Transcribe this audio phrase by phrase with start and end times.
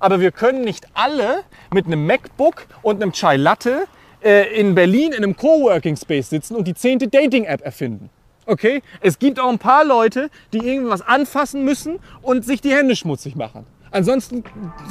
[0.00, 1.42] Aber wir können nicht alle
[1.72, 3.86] mit einem MacBook und einem Chai Latte
[4.22, 8.08] äh, in Berlin in einem Coworking Space sitzen und die zehnte Dating-App erfinden.
[8.46, 8.80] Okay?
[9.00, 13.34] Es gibt auch ein paar Leute, die irgendwas anfassen müssen und sich die Hände schmutzig
[13.34, 13.66] machen.
[13.90, 14.44] Ansonsten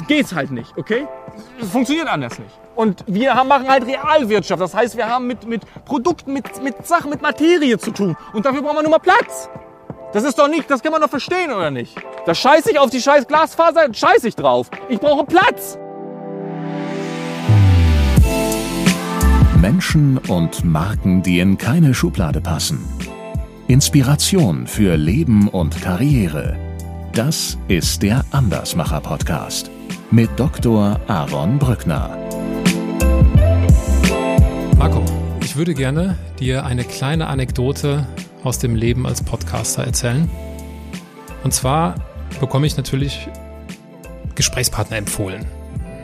[0.08, 1.06] geht's halt nicht, okay?
[1.58, 2.50] Es funktioniert anders nicht.
[2.74, 4.60] Und wir haben, machen halt Realwirtschaft.
[4.60, 8.14] Das heißt, wir haben mit, mit Produkten, mit, mit Sachen, mit Materie zu tun.
[8.34, 9.48] Und dafür brauchen wir nur mal Platz.
[10.12, 11.94] Das ist doch nicht, das kann man doch verstehen, oder nicht?
[12.24, 14.70] Da scheiße ich auf die scheiß Glasfaser, scheiße ich drauf.
[14.88, 15.78] Ich brauche Platz.
[19.60, 22.82] Menschen und Marken, die in keine Schublade passen.
[23.66, 26.56] Inspiration für Leben und Karriere.
[27.12, 29.70] Das ist der Andersmacher Podcast
[30.10, 30.98] mit Dr.
[31.06, 32.16] Aaron Brückner.
[34.78, 35.04] Marco,
[35.42, 38.06] ich würde gerne dir eine kleine Anekdote
[38.44, 40.30] aus dem Leben als Podcaster erzählen.
[41.44, 41.94] Und zwar
[42.40, 43.28] bekomme ich natürlich
[44.34, 45.46] Gesprächspartner empfohlen.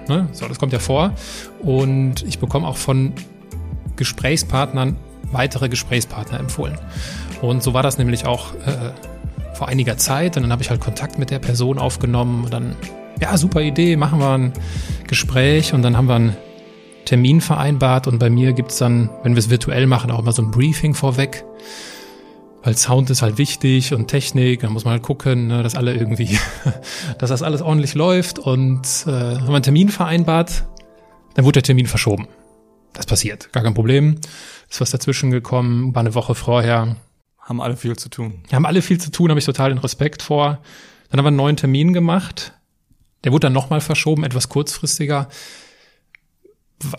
[0.08, 0.28] Ne?
[0.32, 1.12] So, das kommt ja vor.
[1.60, 3.12] Und ich bekomme auch von
[3.96, 4.96] Gesprächspartnern
[5.32, 6.78] weitere Gesprächspartner empfohlen.
[7.42, 8.92] Und so war das nämlich auch äh,
[9.54, 10.36] vor einiger Zeit.
[10.36, 12.76] Und dann habe ich halt Kontakt mit der Person aufgenommen und dann,
[13.20, 14.52] ja, super Idee, machen wir ein
[15.06, 16.36] Gespräch und dann haben wir einen
[17.04, 20.42] Termin vereinbart und bei mir gibt's dann, wenn wir es virtuell machen, auch immer so
[20.42, 21.44] ein Briefing vorweg
[22.64, 25.94] weil Sound ist halt wichtig und Technik, da muss man halt gucken, ne, dass alle
[25.94, 26.38] irgendwie,
[27.18, 30.64] dass das alles ordentlich läuft und äh, haben wir einen Termin vereinbart,
[31.34, 32.26] dann wurde der Termin verschoben.
[32.94, 34.16] Das passiert, gar kein Problem.
[34.70, 36.96] Ist was dazwischen gekommen, war eine Woche vorher.
[37.38, 38.42] Haben alle viel zu tun.
[38.50, 40.62] Haben alle viel zu tun, habe ich total den Respekt vor.
[41.10, 42.54] Dann haben wir einen neuen Termin gemacht.
[43.24, 45.28] Der wurde dann nochmal verschoben, etwas kurzfristiger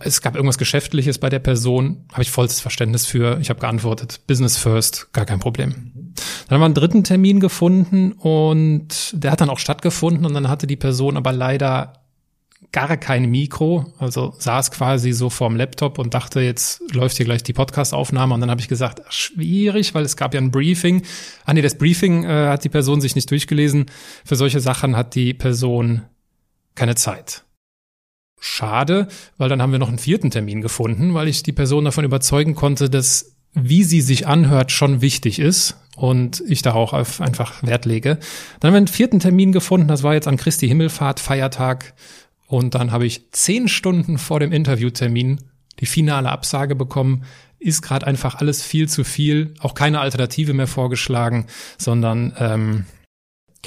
[0.02, 3.40] es gab irgendwas Geschäftliches bei der Person, habe ich vollstes Verständnis für.
[3.42, 5.92] Ich habe geantwortet, Business first, gar kein Problem.
[6.48, 10.48] Dann haben wir einen dritten Termin gefunden und der hat dann auch stattgefunden und dann
[10.48, 12.06] hatte die Person aber leider
[12.72, 17.44] gar kein Mikro, also saß quasi so vorm Laptop und dachte, jetzt läuft hier gleich
[17.44, 21.04] die Podcastaufnahme und dann habe ich gesagt, schwierig, weil es gab ja ein Briefing.
[21.45, 23.86] Ah nee, das Briefing äh, hat die Person sich nicht durchgelesen.
[24.26, 26.02] Für solche Sachen hat die Person
[26.76, 27.45] keine Zeit
[28.45, 29.08] schade,
[29.38, 32.56] weil dann haben wir noch einen vierten Termin gefunden, weil ich die Person davon überzeugen
[32.56, 37.86] konnte, dass wie sie sich anhört schon wichtig ist und ich da auch einfach Wert
[37.86, 38.20] lege.
[38.60, 41.94] Dann haben wir einen vierten Termin gefunden, das war jetzt an Christi Himmelfahrt, Feiertag
[42.48, 45.42] und dann habe ich zehn Stunden vor dem Interviewtermin
[45.80, 47.23] die finale Absage bekommen.
[47.58, 51.48] Ist gerade einfach alles viel zu viel, auch keine Alternative mehr vorgeschlagen,
[51.78, 52.86] sondern ähm,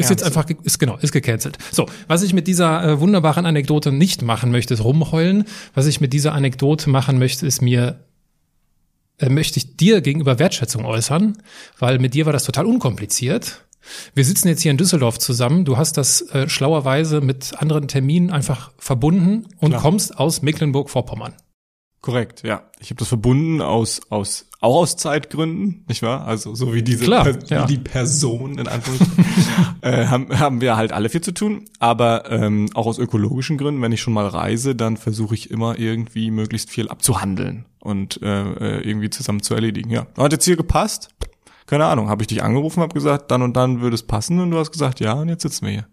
[0.01, 1.59] ist jetzt einfach, ist genau, ist gecancelt.
[1.73, 5.45] So, was ich mit dieser äh, wunderbaren Anekdote nicht machen möchte, ist rumheulen.
[5.75, 8.01] Was ich mit dieser Anekdote machen möchte, ist mir,
[9.19, 11.39] äh, möchte ich dir gegenüber Wertschätzung äußern,
[11.79, 13.65] weil mit dir war das total unkompliziert.
[14.15, 15.65] Wir sitzen jetzt hier in Düsseldorf zusammen.
[15.65, 19.83] Du hast das äh, schlauerweise mit anderen Terminen einfach verbunden und Klar.
[19.83, 21.35] kommst aus Mecklenburg-Vorpommern.
[22.09, 22.63] Korrekt, ja.
[22.81, 26.27] Ich habe das verbunden aus aus auch aus Zeitgründen, nicht wahr?
[26.27, 27.65] Also so wie diese Klar, per, ja.
[27.65, 29.25] wie die Person in Anführungszeichen
[29.83, 31.67] äh, haben, haben wir halt alle viel zu tun.
[31.81, 35.79] Aber ähm, auch aus ökologischen Gründen, wenn ich schon mal reise, dann versuche ich immer
[35.79, 39.91] irgendwie möglichst viel abzuhandeln und äh, äh irgendwie zusammen zu erledigen.
[39.91, 41.11] Ja, hat jetzt hier gepasst?
[41.67, 42.09] Keine Ahnung.
[42.09, 44.73] Habe ich dich angerufen, habe gesagt, dann und dann würde es passen und du hast
[44.73, 45.87] gesagt, ja, und jetzt sitzen wir hier.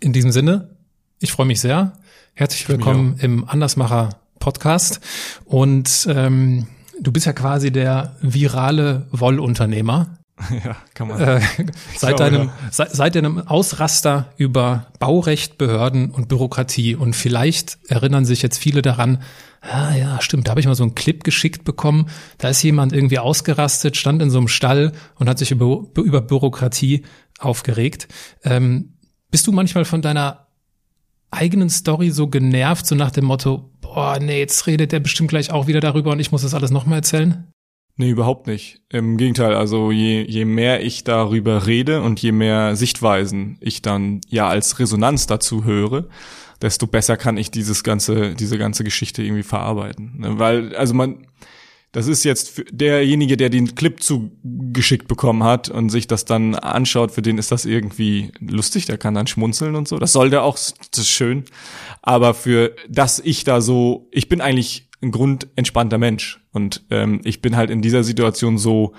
[0.00, 0.78] In diesem Sinne,
[1.20, 1.92] ich freue mich sehr.
[2.32, 5.00] Herzlich willkommen im Andersmacher Podcast
[5.44, 6.66] und ähm,
[7.00, 10.18] du bist ja quasi der virale Wollunternehmer.
[10.64, 11.20] Ja, kann man.
[11.20, 11.40] Äh,
[11.96, 12.52] seit, glaube, deinem, ja.
[12.72, 16.96] seit, seit deinem Ausraster über Baurecht, Behörden und Bürokratie.
[16.96, 19.22] Und vielleicht erinnern sich jetzt viele daran,
[19.60, 22.08] ah ja, stimmt, da habe ich mal so einen Clip geschickt bekommen.
[22.38, 26.20] Da ist jemand irgendwie ausgerastet, stand in so einem Stall und hat sich über, über
[26.20, 27.04] Bürokratie
[27.38, 28.08] aufgeregt.
[28.42, 28.94] Ähm,
[29.30, 30.48] bist du manchmal von deiner
[31.32, 35.50] eigenen Story so genervt, so nach dem Motto, boah, nee, jetzt redet der bestimmt gleich
[35.50, 37.48] auch wieder darüber und ich muss das alles nochmal erzählen?
[37.96, 38.80] Nee, überhaupt nicht.
[38.88, 44.20] Im Gegenteil, also je, je mehr ich darüber rede und je mehr Sichtweisen ich dann
[44.28, 46.08] ja als Resonanz dazu höre,
[46.62, 50.14] desto besser kann ich dieses ganze, diese ganze Geschichte irgendwie verarbeiten.
[50.18, 51.26] Ne, weil, also man,
[51.92, 57.12] das ist jetzt derjenige, der den Clip zugeschickt bekommen hat und sich das dann anschaut,
[57.12, 59.98] für den ist das irgendwie lustig, der kann dann schmunzeln und so.
[59.98, 61.44] Das soll der auch, das ist schön.
[62.00, 66.40] Aber für dass ich da so, ich bin eigentlich ein grundentspannter Mensch.
[66.52, 68.94] Und ähm, ich bin halt in dieser Situation so,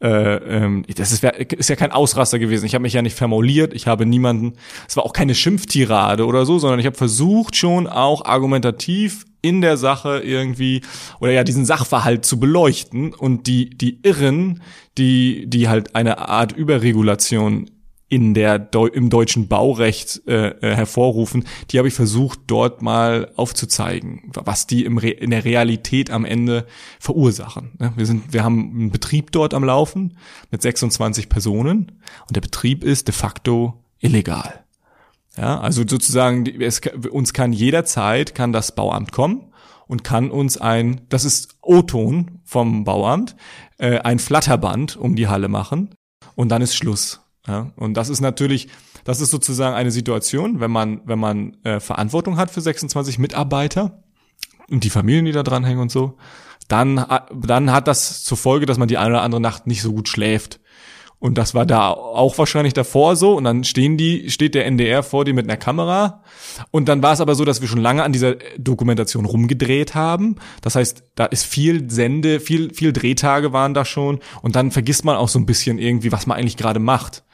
[0.00, 2.66] äh, ähm, das ist, ist ja kein Ausraster gewesen.
[2.66, 4.54] Ich habe mich ja nicht vermauliert, ich habe niemanden,
[4.86, 9.60] es war auch keine Schimpftirade oder so, sondern ich habe versucht schon auch argumentativ in
[9.60, 10.82] der Sache irgendwie
[11.20, 14.62] oder ja diesen Sachverhalt zu beleuchten und die die Irren,
[14.98, 17.70] die die halt eine Art Überregulation
[18.08, 24.30] in der im deutschen Baurecht äh, äh, hervorrufen, die habe ich versucht dort mal aufzuzeigen,
[24.32, 26.66] was die im Re in der Realität am Ende
[27.00, 27.72] verursachen.
[27.78, 27.92] Ne?
[27.96, 30.16] Wir sind, wir haben einen Betrieb dort am Laufen
[30.52, 34.65] mit 26 Personen und der Betrieb ist de facto illegal.
[35.36, 36.80] Ja, also sozusagen, es,
[37.10, 39.52] uns kann jederzeit kann das Bauamt kommen
[39.86, 43.36] und kann uns ein, das ist O-Ton vom Bauamt,
[43.78, 45.94] äh, ein Flatterband um die Halle machen
[46.34, 47.20] und dann ist Schluss.
[47.46, 48.68] Ja, und das ist natürlich,
[49.04, 54.02] das ist sozusagen eine Situation, wenn man, wenn man äh, Verantwortung hat für 26 Mitarbeiter
[54.68, 56.16] und die Familien, die da dranhängen und so,
[56.66, 59.92] dann, dann hat das zur Folge, dass man die eine oder andere Nacht nicht so
[59.92, 60.60] gut schläft.
[61.26, 63.34] Und das war da auch wahrscheinlich davor so.
[63.34, 66.22] Und dann stehen die, steht der NDR vor dir mit einer Kamera.
[66.70, 70.36] Und dann war es aber so, dass wir schon lange an dieser Dokumentation rumgedreht haben.
[70.62, 74.20] Das heißt, da ist viel Sende, viel, viel Drehtage waren da schon.
[74.40, 77.24] Und dann vergisst man auch so ein bisschen irgendwie, was man eigentlich gerade macht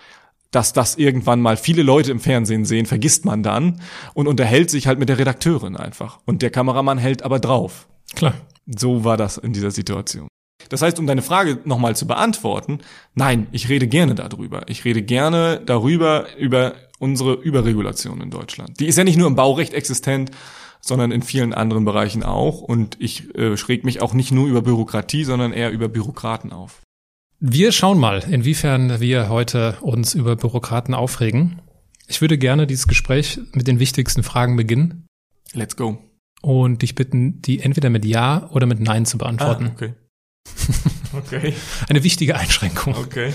[0.50, 3.80] dass das irgendwann mal viele Leute im Fernsehen sehen, vergisst man dann
[4.12, 6.18] und unterhält sich halt mit der Redakteurin einfach.
[6.26, 7.88] Und der Kameramann hält aber drauf.
[8.14, 8.34] Klar.
[8.66, 10.28] So war das in dieser Situation.
[10.72, 12.78] Das heißt, um deine Frage nochmal zu beantworten,
[13.14, 14.62] nein, ich rede gerne darüber.
[14.70, 18.80] Ich rede gerne darüber, über unsere Überregulation in Deutschland.
[18.80, 20.30] Die ist ja nicht nur im Baurecht existent,
[20.80, 22.62] sondern in vielen anderen Bereichen auch.
[22.62, 26.80] Und ich äh, schräg mich auch nicht nur über Bürokratie, sondern eher über Bürokraten auf.
[27.38, 31.60] Wir schauen mal, inwiefern wir heute uns über Bürokraten aufregen.
[32.08, 35.04] Ich würde gerne dieses Gespräch mit den wichtigsten Fragen beginnen.
[35.52, 35.98] Let's go.
[36.40, 39.66] Und dich bitten, die entweder mit Ja oder mit Nein zu beantworten.
[39.66, 39.94] Ah, okay.
[41.12, 41.54] okay.
[41.88, 42.94] Eine wichtige Einschränkung.
[42.94, 43.32] Okay.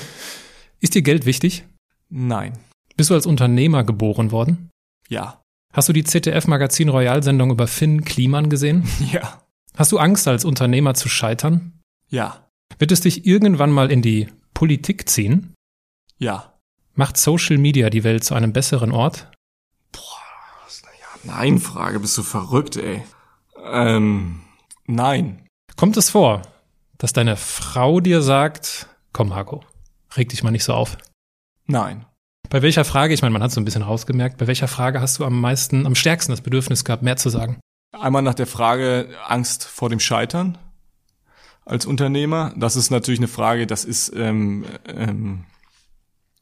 [0.80, 1.65] Ist dir Geld wichtig?
[2.09, 2.57] Nein.
[2.95, 4.69] Bist du als Unternehmer geboren worden?
[5.07, 5.42] Ja.
[5.74, 8.88] Hast du die ZDF-Magazin Royal-Sendung über Finn Kliman gesehen?
[9.12, 9.42] Ja.
[9.75, 11.80] Hast du Angst, als Unternehmer zu scheitern?
[12.09, 12.48] Ja.
[12.80, 15.54] Wird es dich irgendwann mal in die Politik ziehen?
[16.18, 16.57] Ja.
[16.95, 19.31] Macht Social Media die Welt zu einem besseren Ort?
[19.92, 20.01] Boah,
[20.65, 22.00] das ist eine Ja-Nein-Frage.
[22.00, 23.04] Bist du verrückt, ey?
[23.71, 24.42] Ähm,
[24.88, 25.45] nein.
[25.75, 26.42] Kommt es vor,
[26.98, 29.64] dass deine Frau dir sagt, komm Marco,
[30.16, 30.98] reg dich mal nicht so auf?
[31.66, 32.06] Nein.
[32.50, 35.20] Bei welcher Frage, ich meine, man hat so ein bisschen rausgemerkt, bei welcher Frage hast
[35.20, 37.60] du am meisten, am stärksten das Bedürfnis gehabt, mehr zu sagen?
[37.92, 40.58] Einmal nach der Frage Angst vor dem Scheitern
[41.66, 42.54] als Unternehmer.
[42.56, 45.44] Das ist natürlich eine Frage, das ist, ähm, ähm,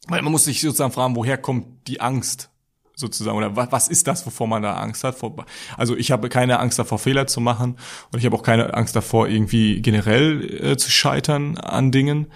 [0.07, 2.49] weil man muss sich sozusagen fragen, woher kommt die Angst
[2.95, 5.15] sozusagen oder was, was ist das, wovor man da Angst hat?
[5.77, 7.77] Also ich habe keine Angst davor, Fehler zu machen
[8.11, 12.27] und ich habe auch keine Angst davor, irgendwie generell äh, zu scheitern an Dingen.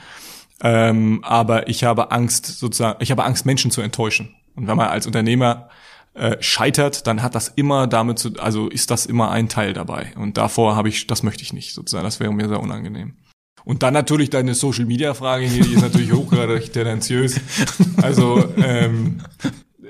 [0.61, 4.35] Ähm, aber ich habe Angst sozusagen, ich habe Angst, Menschen zu enttäuschen.
[4.55, 5.69] Und wenn man als Unternehmer
[6.13, 10.11] äh, scheitert, dann hat das immer damit zu, also ist das immer ein Teil dabei.
[10.17, 12.03] Und davor habe ich, das möchte ich nicht sozusagen.
[12.03, 13.13] Das wäre mir sehr unangenehm.
[13.63, 17.39] Und dann natürlich deine Social Media Frage hier, die ist natürlich hochgradig tendenziös.
[18.01, 19.21] Also ähm,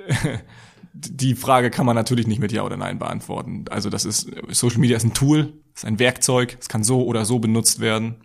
[1.08, 3.66] die Frage kann man natürlich nicht mit Ja oder Nein beantworten.
[3.70, 7.26] Also das ist, Social Media ist ein Tool, ist ein Werkzeug, es kann so oder
[7.26, 8.16] so benutzt werden.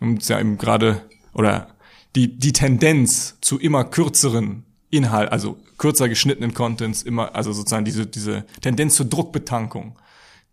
[0.00, 1.02] Und ja eben gerade,
[1.32, 1.68] oder
[2.16, 8.06] die, die Tendenz zu immer kürzeren Inhalt, also kürzer geschnittenen Contents, immer, also sozusagen diese,
[8.06, 9.98] diese Tendenz zur Druckbetankung,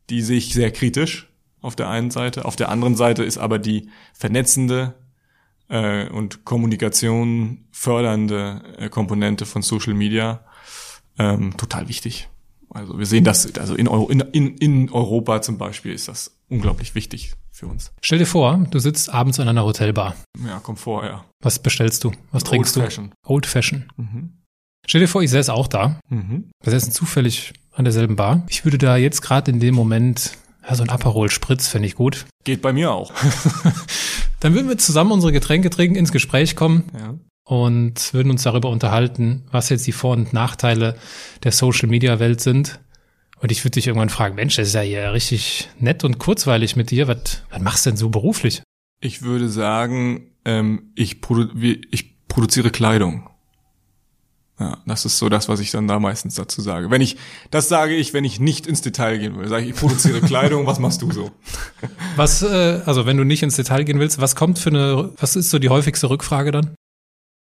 [0.10, 1.30] die sehe ich sehr kritisch
[1.62, 2.46] auf der einen Seite.
[2.46, 4.96] Auf der anderen Seite ist aber die vernetzende
[5.68, 10.44] äh, und Kommunikation fördernde äh, Komponente von Social Media
[11.19, 12.30] ähm, total wichtig.
[12.71, 16.36] Also wir sehen das, also in, Euro, in, in, in Europa zum Beispiel ist das
[16.50, 17.91] unglaublich wichtig für uns.
[18.01, 20.15] Stell dir vor, du sitzt abends in einer Hotelbar.
[20.46, 21.25] Ja, Komfort, ja.
[21.44, 22.12] Was bestellst du?
[22.32, 22.89] Was trinkst Old du?
[22.89, 23.12] Fashion.
[23.25, 23.86] Old Fashion.
[23.98, 24.34] Mhm.
[24.86, 26.00] Stell dir vor, ich säße auch da.
[26.10, 26.50] Mhm.
[26.63, 28.44] Wir säßen zufällig an derselben Bar.
[28.50, 31.96] Ich würde da jetzt gerade in dem Moment, ja, so ein Aperol Spritz fände ich
[31.96, 32.25] gut.
[32.44, 33.12] Geht bei mir auch.
[34.39, 37.15] Dann würden wir zusammen unsere Getränke trinken, ins Gespräch kommen Ja.
[37.50, 40.96] Und würden uns darüber unterhalten, was jetzt die Vor- und Nachteile
[41.44, 42.79] der Social-Media-Welt sind.
[43.39, 46.75] Und ich würde dich irgendwann fragen, Mensch, das ist ja hier richtig nett und kurzweilig
[46.75, 47.08] mit dir.
[47.08, 48.62] Was, was machst du denn so beruflich?
[49.01, 51.48] Ich würde sagen, ähm, ich, produ
[51.89, 53.27] ich produziere Kleidung.
[54.60, 56.91] Ja, das ist so das, was ich dann da meistens dazu sage.
[56.91, 57.18] Wenn ich,
[57.50, 59.48] das sage ich, wenn ich nicht ins Detail gehen will.
[59.48, 61.32] Sage ich, ich produziere Kleidung, was machst du so?
[62.15, 65.36] Was, äh, also wenn du nicht ins Detail gehen willst, was kommt für eine, was
[65.36, 66.75] ist so die häufigste Rückfrage dann?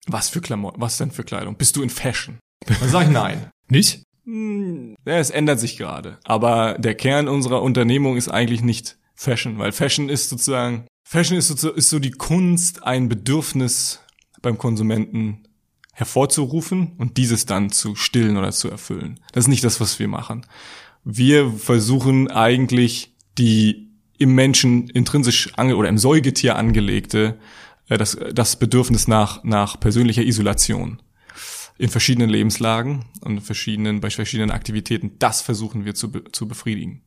[0.06, 1.56] Was für Klamotten, was denn für Kleidung?
[1.56, 2.38] Bist du in Fashion?
[2.66, 3.50] Dann sage ich nein.
[3.68, 4.02] Nicht?
[4.24, 6.18] Hm, Ja, es ändert sich gerade.
[6.24, 11.48] Aber der Kern unserer Unternehmung ist eigentlich nicht Fashion, weil Fashion ist sozusagen, Fashion ist
[11.48, 14.00] so, ist so die Kunst, ein Bedürfnis
[14.42, 15.44] beim Konsumenten
[15.92, 19.20] hervorzurufen und dieses dann zu stillen oder zu erfüllen.
[19.32, 20.46] Das ist nicht das, was wir machen.
[21.04, 27.38] Wir versuchen eigentlich die im Menschen intrinsisch ange oder im Säugetier angelegte,
[27.88, 31.00] das, das Bedürfnis nach, nach persönlicher Isolation
[31.78, 35.12] in verschiedenen Lebenslagen und verschiedenen, bei verschiedenen Aktivitäten.
[35.18, 37.02] Das versuchen wir zu, be zu befriedigen.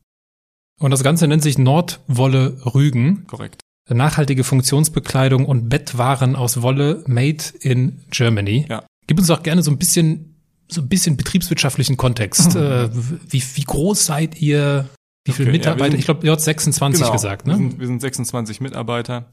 [0.78, 3.26] Und das Ganze nennt sich Nordwolle Rügen.
[3.26, 3.60] Korrekt.
[3.88, 8.66] Nachhaltige Funktionsbekleidung und Bettwaren aus Wolle made in Germany.
[8.68, 8.84] Ja.
[9.06, 10.34] Gib uns doch gerne so ein bisschen,
[10.68, 12.54] so ein bisschen betriebswirtschaftlichen Kontext.
[12.56, 14.88] äh, wie, wie groß seid ihr?
[15.24, 15.84] Wie viele Okay, ja, Mitarbeiter?
[15.84, 17.12] wir sind- ich glaube, ihr habt 26 Genau.
[17.12, 17.58] gesagt, Wir ne?
[17.58, 19.30] sind, wir sind 26 Mitarbeiter.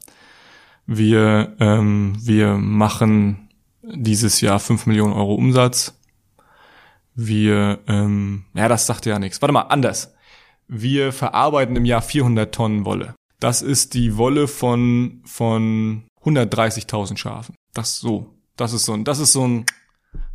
[0.86, 3.48] Wir, ähm, wir machen
[3.82, 5.98] dieses Jahr 5 Millionen Euro Umsatz.
[7.14, 9.40] Wir, ähm, ja, das sagt ja nichts.
[9.40, 10.14] Warte mal, anders.
[10.66, 13.14] Wir verarbeiten im Jahr 400 Tonnen Wolle.
[13.40, 17.54] Das ist die Wolle von, von 130.000 Schafen.
[17.72, 18.34] Das so.
[18.56, 19.66] Das ist so ein, das ist so ein,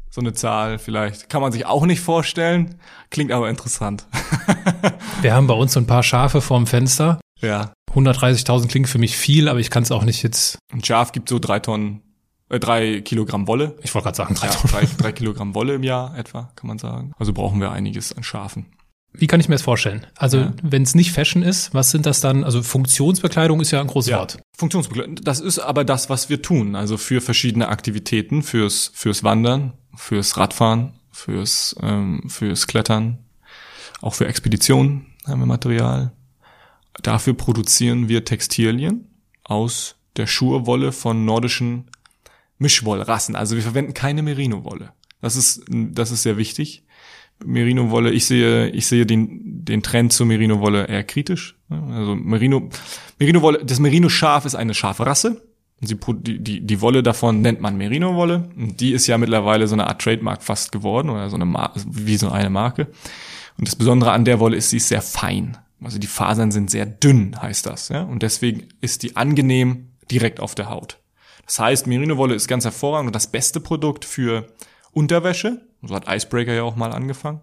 [0.09, 1.29] so eine Zahl vielleicht.
[1.29, 2.75] Kann man sich auch nicht vorstellen.
[3.09, 4.05] Klingt aber interessant.
[5.21, 7.19] Wir haben bei uns so ein paar Schafe vorm Fenster.
[7.41, 7.73] ja.
[7.96, 11.29] 130.000 klingt für mich viel, aber ich kann es auch nicht jetzt, Ein Schaf gibt
[11.29, 12.01] so drei Tonnen,
[12.50, 13.75] äh, drei Kilogramm Wolle.
[13.84, 14.72] ich wollte gerade sagen, drei Ja, Tonnen.
[14.74, 17.12] drei, drei Kilogramm Wolle im Jahr etwa, kann man sagen.
[17.17, 18.67] Also brauchen wir einiges an Schafen.
[19.12, 20.05] Wie kann ich mir das vorstellen?
[20.15, 20.53] Also, Ja.
[20.62, 22.43] wenn es nicht Fashion ist, was sind das dann?
[22.43, 24.38] Also, Funktionsbekleidung ist ja ein großes Wort.
[24.55, 25.15] Funktionsbegleitung.
[25.15, 26.75] Das ist aber das, was wir tun.
[26.75, 33.17] Also für verschiedene Aktivitäten, fürs, fürs Wandern, fürs Radfahren, fürs, ähm, fürs Klettern,
[34.01, 36.12] auch für Expeditionen haben wir Material.
[37.01, 39.07] Dafür produzieren wir Textilien
[39.43, 41.85] aus der Schurwolle von nordischen
[42.57, 43.35] Mischwollrassen.
[43.35, 44.91] Also wir verwenden keine Merino-Wolle.
[45.21, 46.83] Das ist, das ist sehr wichtig.
[47.45, 51.55] Merino-Wolle, ich sehe, ich sehe den, den Trend zur Merino-Wolle eher kritisch.
[51.69, 52.69] Also Merino,
[53.17, 55.41] Merino-Wolle, das Merino-Schaf ist eine Schafrasse.
[55.81, 58.49] Und sie, die, die, die Wolle davon nennt man Merino-Wolle.
[58.55, 62.17] Die ist ja mittlerweile so eine Art Trademark fast geworden oder so eine, Mar wie
[62.17, 62.87] so eine Marke.
[63.57, 65.57] Und das Besondere an der Wolle ist, sie ist sehr fein.
[65.81, 67.89] Also die Fasern sind sehr dünn, heißt das.
[67.89, 68.03] Ja?
[68.03, 71.00] Und deswegen ist die angenehm direkt auf der Haut.
[71.45, 74.48] Das heißt, Merino-Wolle ist ganz hervorragend und das beste Produkt für
[74.91, 75.62] Unterwäsche.
[75.81, 77.41] So hat Icebreaker ja auch mal angefangen.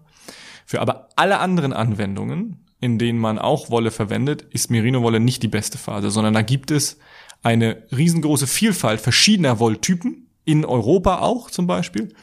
[0.65, 5.47] Für aber alle anderen Anwendungen, in denen man auch Wolle verwendet, ist Merino-Wolle nicht die
[5.47, 6.99] beste Faser, sondern da gibt es
[7.41, 12.13] eine riesengroße Vielfalt verschiedener Wolltypen, in Europa auch zum Beispiel,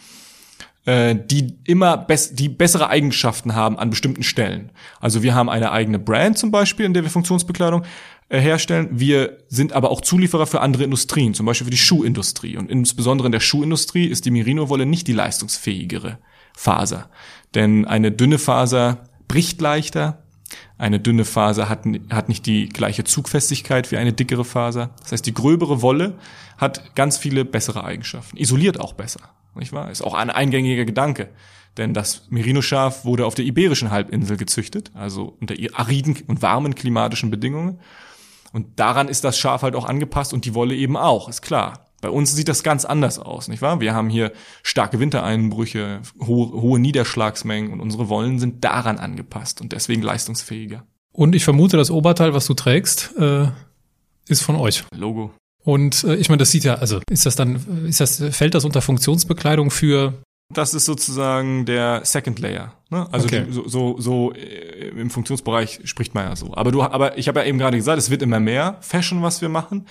[0.84, 4.70] äh, die immer bess die bessere Eigenschaften haben an bestimmten Stellen.
[5.00, 7.84] Also wir haben eine eigene Brand zum Beispiel, in der wir Funktionsbekleidung
[8.28, 8.88] äh, herstellen.
[8.92, 12.56] Wir sind aber auch Zulieferer für andere Industrien, zum Beispiel für die Schuhindustrie.
[12.56, 16.18] Und insbesondere in der Schuhindustrie ist die Merino-Wolle nicht die leistungsfähigere
[16.54, 17.08] Faser.
[17.54, 20.22] Denn eine dünne Faser bricht leichter,
[20.78, 24.90] eine dünne Faser hat, hat nicht die gleiche Zugfestigkeit wie eine dickere Faser.
[25.02, 26.14] Das heißt, die gröbere Wolle
[26.58, 28.36] hat ganz viele bessere Eigenschaften.
[28.36, 29.20] Isoliert auch besser,
[29.61, 29.90] nicht wahr?
[29.90, 31.28] Ist auch ein eingängiger Gedanke.
[31.76, 37.30] Denn das Merino-Schaf wurde auf der Iberischen Halbinsel gezüchtet, also unter ariden und warmen klimatischen
[37.30, 37.80] Bedingungen.
[38.52, 41.87] Und daran ist das Schaf halt auch angepasst und die Wolle eben auch, ist klar.
[42.00, 43.80] Bei uns sieht das ganz anders aus, nicht wahr?
[43.80, 44.32] Wir haben hier
[44.62, 50.84] starke Wintereinbrüche, hohe, hohe Niederschlagsmengen und unsere Wollen sind daran angepasst und deswegen leistungsfähiger.
[51.12, 53.49] Und ich vermute, das Oberteil, was du trägst, äh,
[54.28, 54.84] ist von euch.
[54.94, 55.32] Logo.
[55.64, 58.64] Und äh, ich meine, das sieht ja, also ist das dann, ist das, fällt das
[58.64, 60.14] unter Funktionsbekleidung für
[60.52, 62.75] Das ist sozusagen der Second Layer.
[62.90, 63.09] Ne?
[63.11, 63.44] Also Okay.
[63.47, 66.54] die, so, so, so äh, im Funktionsbereich spricht man ja so.
[66.54, 69.40] Aber du, aber ich habe ja eben gerade gesagt, es wird immer mehr Fashion, was
[69.40, 69.87] wir machen,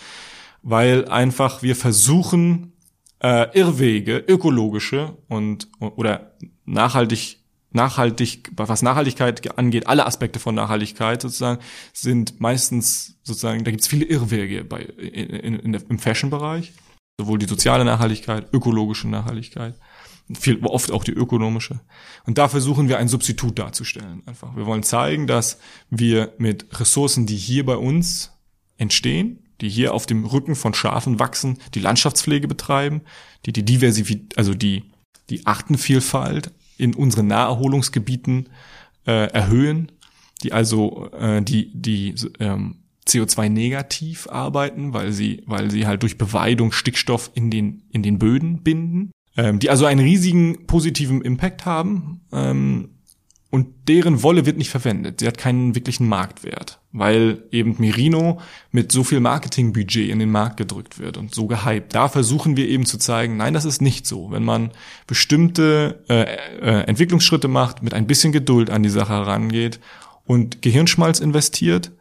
[0.62, 2.74] weil einfach wir versuchen
[3.20, 7.43] äh, Irrwege, ökologische und oder nachhaltig
[7.74, 11.62] nachhaltig, was Nachhaltigkeit angeht, alle Aspekte von Nachhaltigkeit sozusagen,
[11.94, 16.74] sind meistens sozusagen, da gibt es viele Irrwege bei, in, in, der- im Fashion-Bereich.
[17.20, 19.76] Sowohl die soziale Nachhaltigkeit, ökologische Nachhaltigkeit,
[20.34, 21.80] viel, oft auch die ökonomische.
[22.26, 24.24] Und da versuchen wir ein Substitut darzustellen.
[24.26, 24.56] Einfach.
[24.56, 25.60] Wir wollen zeigen, dass
[25.92, 28.32] wir mit Ressourcen, die hier bei uns
[28.78, 33.02] entstehen, die hier auf dem Rücken von Schafen wachsen, die Landschaftspflege betreiben,
[33.46, 34.92] die die Diversität, also die,
[35.30, 36.52] die Artenvielfalt
[36.84, 38.50] in unseren Naherholungsgebieten
[39.08, 39.92] äh, erhöhen,
[40.44, 42.76] die also äh, die, die ähm,
[43.08, 48.64] CO2-negativ arbeiten, weil sie, weil sie halt durch Beweidung Stickstoff in den, in den Böden
[48.64, 52.22] binden, ähm, die also einen riesigen positiven Impact haben.
[52.32, 52.90] Ähm,
[53.54, 55.20] und deren Wolle wird nicht verwendet.
[55.20, 58.42] Sie hat keinen wirklichen Marktwert, weil eben Merino
[58.72, 61.94] mit so viel Marketingbudget in den Markt gedrückt wird und so gehypt.
[61.94, 64.32] Da versuchen wir eben zu zeigen, nein, das ist nicht so.
[64.32, 64.72] Wenn man
[65.06, 69.80] bestimmte äh, äh, Entwicklungsschritte macht, mit ein bisschen Geduld an die Sache herangeht
[70.26, 71.92] und Gehirnschmalz investiert,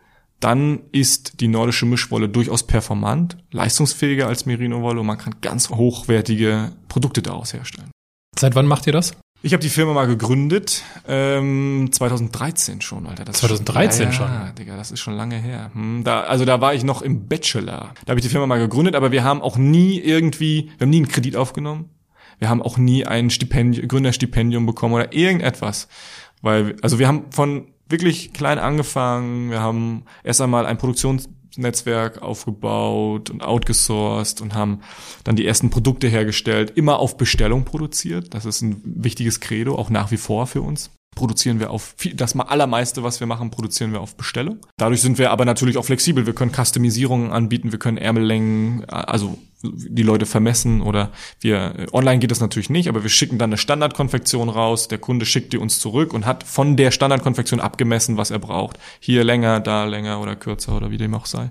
[0.41, 6.73] dann ist die nordische Mischwolle durchaus performant, leistungsfähiger als Merino-Wolle und man kann ganz hochwertige
[6.89, 7.91] Produkte daraus herstellen.
[8.39, 9.13] Seit wann macht ihr das?
[9.45, 13.25] Ich habe die Firma mal gegründet, ähm, 2013 schon, Alter.
[13.25, 14.27] Das ist 2013 ja, schon?
[14.29, 15.73] Ja, Digga, das ist schon lange her.
[15.75, 17.93] Hm, da, also da war ich noch im Bachelor.
[18.05, 20.91] Da habe ich die Firma mal gegründet, aber wir haben auch nie irgendwie, wir haben
[20.91, 21.91] nie einen Kredit aufgenommen.
[22.39, 25.89] Wir haben auch nie ein Stipendium, Gründerstipendium bekommen oder irgendetwas.
[26.41, 29.51] Weil, also wir haben von wirklich klein angefangen.
[29.51, 30.79] Wir haben erst einmal ein
[31.53, 34.81] Produktionsnetzwerk aufgebaut und outgesourced und haben
[35.25, 38.35] dann die ersten Produkte hergestellt, immer auf Bestellung produziert.
[38.35, 42.15] Das ist ein wichtiges Credo, auch nach wie vor für uns produzieren wir auf viel,
[42.15, 44.61] das allermeiste, was wir machen, produzieren wir auf Bestellung.
[44.79, 46.25] Dadurch sind wir aber natürlich auch flexibel.
[46.25, 52.31] Wir können Customisierungen anbieten, wir können Ärmellängen, also die Leute vermessen oder wir online geht
[52.31, 54.89] das natürlich nicht, aber wir schicken dann eine Standardkonfektion raus.
[54.89, 58.79] Der Kunde schickt die uns zurück und hat von der Standardkonfektion abgemessen, was er braucht.
[59.01, 61.51] Hier länger, da länger oder kürzer oder wie dem auch sei.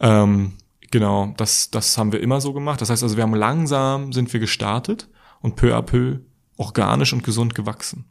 [0.00, 0.52] Ähm,
[0.90, 2.80] genau, das das haben wir immer so gemacht.
[2.80, 5.08] Das heißt also, wir haben langsam sind wir gestartet
[5.40, 6.20] und peu à peu
[6.56, 8.04] organisch und gesund gewachsen.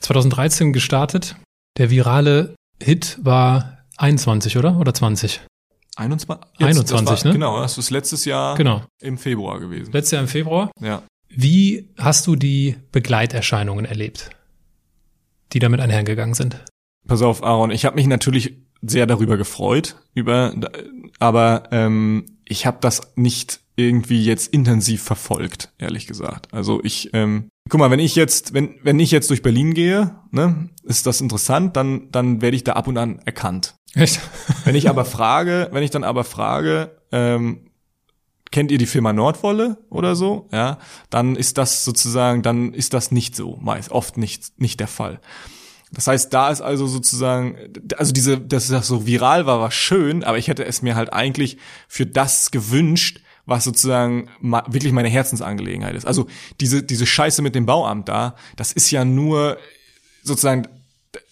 [0.00, 1.36] 2013 gestartet.
[1.78, 4.78] Der virale Hit war 21, oder?
[4.78, 5.42] Oder 20?
[5.96, 7.32] 21, jetzt, 21 war, ne?
[7.32, 8.82] Genau, das ist letztes Jahr genau.
[9.00, 9.92] im Februar gewesen.
[9.92, 10.70] Letztes Jahr im Februar?
[10.80, 11.02] Ja.
[11.28, 14.30] Wie hast du die Begleiterscheinungen erlebt,
[15.52, 16.64] die damit einhergegangen sind?
[17.06, 20.54] Pass auf, Aaron, ich habe mich natürlich sehr darüber gefreut, über,
[21.18, 26.52] aber ähm, ich habe das nicht irgendwie jetzt intensiv verfolgt, ehrlich gesagt.
[26.52, 30.16] Also ich, ähm, guck mal, wenn ich jetzt, wenn wenn ich jetzt durch Berlin gehe,
[30.30, 33.74] ne, ist das interessant, dann dann werde ich da ab und an erkannt.
[33.94, 34.20] Echt?
[34.64, 37.70] wenn ich aber frage, wenn ich dann aber frage, ähm,
[38.50, 40.78] kennt ihr die Firma Nordwolle oder so, ja,
[41.08, 45.20] dann ist das sozusagen, dann ist das nicht so, meist oft nicht nicht der Fall.
[45.92, 47.56] Das heißt, da ist also sozusagen,
[47.96, 51.12] also diese, dass das so viral war, war schön, aber ich hätte es mir halt
[51.12, 51.56] eigentlich
[51.88, 56.06] für das gewünscht, was sozusagen wirklich meine Herzensangelegenheit ist.
[56.06, 56.26] Also
[56.60, 59.58] diese, diese Scheiße mit dem Bauamt da, das ist ja nur
[60.22, 60.68] sozusagen,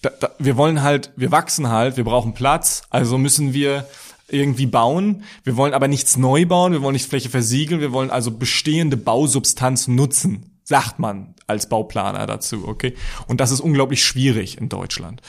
[0.02, 3.86] da, da, wir wollen halt, wir wachsen halt, wir brauchen Platz, also müssen wir
[4.28, 5.24] irgendwie bauen.
[5.42, 8.96] Wir wollen aber nichts neu bauen, wir wollen nicht Fläche versiegeln, wir wollen also bestehende
[8.96, 12.94] Bausubstanz nutzen, sagt man als Bauplaner dazu, okay?
[13.26, 15.22] Und das ist unglaublich schwierig in Deutschland.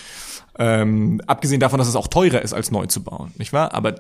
[0.58, 3.74] Ähm, abgesehen davon, dass es auch teurer ist, als neu zu bauen, nicht wahr?
[3.74, 3.96] Aber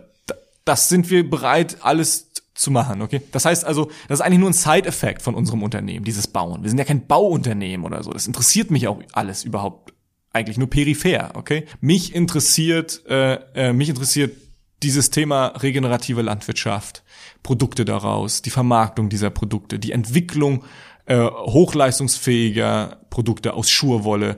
[0.65, 3.21] das sind wir bereit, alles zu machen, okay?
[3.31, 6.61] Das heißt also, das ist eigentlich nur ein Side-Effekt von unserem Unternehmen, dieses Bauen.
[6.61, 8.11] Wir sind ja kein Bauunternehmen oder so.
[8.11, 9.93] Das interessiert mich auch alles überhaupt
[10.31, 11.65] eigentlich nur peripher, okay?
[11.81, 14.35] Mich interessiert, äh, äh, mich interessiert
[14.83, 17.03] dieses Thema regenerative Landwirtschaft,
[17.43, 20.63] Produkte daraus, die Vermarktung dieser Produkte, die Entwicklung
[21.05, 24.37] äh, hochleistungsfähiger Produkte aus Schurwolle,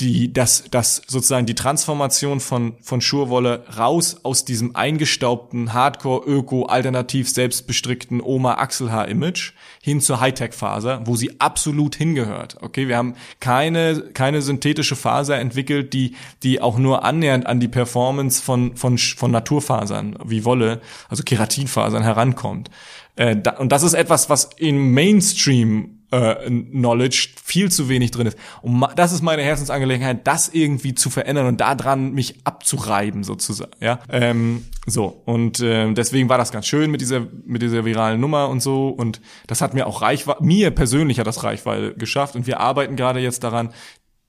[0.00, 6.64] die, das, das sozusagen die Transformation von, von Schurwolle raus aus diesem eingestaubten, Hardcore, Öko,
[6.64, 12.56] alternativ selbstbestrickten Oma-Achselhaar-Image hin zur Hightech-Faser, wo sie absolut hingehört.
[12.60, 17.68] Okay, wir haben keine, keine synthetische Faser entwickelt, die, die auch nur annähernd an die
[17.68, 22.68] Performance von, von, von Naturfasern wie Wolle, also Keratinfasern herankommt.
[23.14, 28.26] Äh, da, und das ist etwas, was im Mainstream äh, Knowledge viel zu wenig drin
[28.26, 28.38] ist.
[28.62, 33.72] Und das ist meine Herzensangelegenheit, das irgendwie zu verändern und daran mich abzureiben sozusagen.
[33.80, 38.20] Ja, ähm, so und äh, deswegen war das ganz schön mit dieser mit dieser viralen
[38.20, 42.36] Nummer und so und das hat mir auch Reichweite, mir persönlich hat das Reichweite geschafft
[42.36, 43.70] und wir arbeiten gerade jetzt daran,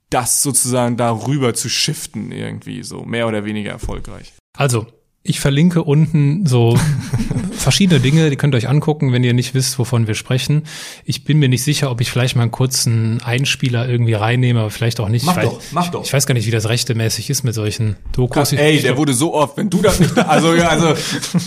[0.09, 4.33] das sozusagen darüber zu shiften irgendwie so mehr oder weniger erfolgreich.
[4.57, 4.87] Also
[5.27, 6.77] ich verlinke unten so
[7.51, 10.63] verschiedene Dinge, die könnt ihr euch angucken, wenn ihr nicht wisst, wovon wir sprechen.
[11.03, 14.69] Ich bin mir nicht sicher, ob ich vielleicht mal einen kurzen Einspieler irgendwie reinnehme, aber
[14.69, 15.25] vielleicht auch nicht.
[15.25, 16.05] Mach ich doch, weiß, mach doch.
[16.05, 18.53] Ich weiß gar nicht, wie das rechtemäßig ist mit solchen Dokus.
[18.53, 20.93] ey, der wurde so oft, wenn du das nicht, also, also,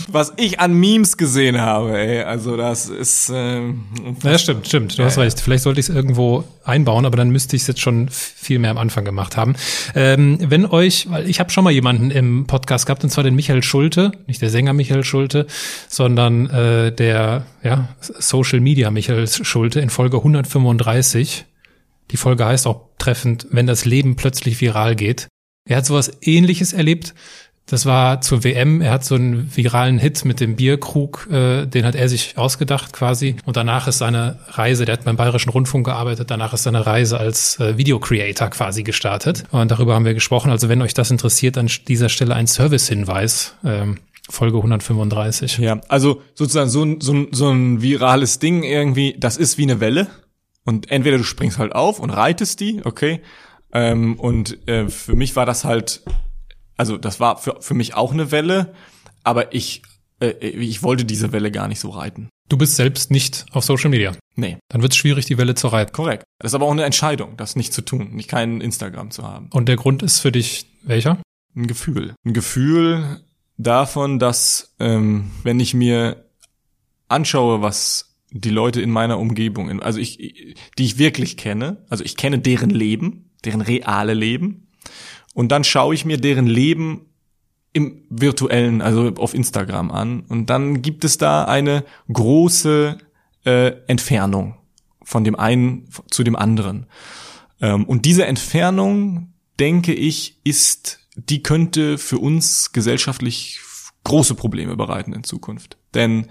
[0.09, 3.85] was ich an Memes gesehen habe, ey, also das ist, ähm,
[4.23, 5.23] Ja, stimmt, stimmt, du ja, hast ja.
[5.23, 5.39] recht.
[5.39, 8.71] Vielleicht sollte ich es irgendwo einbauen, aber dann müsste ich es jetzt schon viel mehr
[8.71, 9.55] am Anfang gemacht haben.
[9.95, 13.35] Ähm, wenn euch, weil ich habe schon mal jemanden im Podcast gehabt, und zwar den
[13.35, 15.47] Michael Schulte, nicht der Sänger Michael Schulte,
[15.87, 21.45] sondern äh, der ja, Social Media Michael Schulte in Folge 135.
[22.11, 25.27] Die Folge heißt auch treffend, wenn das Leben plötzlich viral geht.
[25.67, 27.13] Er hat sowas ähnliches erlebt.
[27.69, 28.81] Das war zur WM.
[28.81, 32.93] Er hat so einen viralen Hit mit dem Bierkrug, äh, den hat er sich ausgedacht
[32.93, 33.35] quasi.
[33.45, 37.19] Und danach ist seine Reise, der hat beim Bayerischen Rundfunk gearbeitet, danach ist seine Reise
[37.19, 39.43] als äh, Video-Creator quasi gestartet.
[39.51, 40.49] Und darüber haben wir gesprochen.
[40.49, 43.55] Also wenn euch das interessiert, an dieser Stelle ein Service-Hinweis.
[43.63, 43.99] Ähm,
[44.31, 45.59] Folge 135.
[45.59, 49.63] Ja, also sozusagen so ein, so, ein, so ein virales Ding irgendwie, das ist wie
[49.63, 50.07] eine Welle.
[50.65, 53.21] Und entweder du springst halt auf und reitest die, okay.
[53.73, 56.01] Ähm, und äh, für mich war das halt
[56.79, 58.73] also das war für, für mich auch eine Welle,
[59.23, 59.83] aber ich,
[60.21, 62.29] äh, ich wollte diese Welle gar nicht so reiten.
[62.47, 64.15] Du bist selbst nicht auf Social Media.
[64.35, 64.57] Nee.
[64.69, 65.91] Dann wird es schwierig, die Welle zu reiten.
[65.91, 66.23] Korrekt.
[66.39, 69.49] Das ist aber auch eine Entscheidung, das nicht zu tun, nicht keinen Instagram zu haben.
[69.51, 71.21] Und der Grund ist für dich welcher?
[71.53, 72.15] Ein Gefühl.
[72.25, 73.19] Ein Gefühl
[73.57, 76.29] davon, dass ähm, wenn ich mir
[77.09, 82.15] anschaue, was die Leute in meiner Umgebung, also ich, die ich wirklich kenne, also ich
[82.15, 84.68] kenne deren Leben, deren reale Leben,
[85.39, 87.05] und dann schaue ich mir deren Leben
[87.71, 92.97] im virtuellen, also auf Instagram an, und dann gibt es da eine große
[93.45, 94.57] äh, Entfernung
[95.01, 96.87] von dem einen zu dem anderen.
[97.61, 103.61] Ähm, und diese Entfernung, denke ich, ist, die könnte für uns gesellschaftlich
[104.03, 105.77] große Probleme bereiten in Zukunft.
[105.93, 106.27] Denn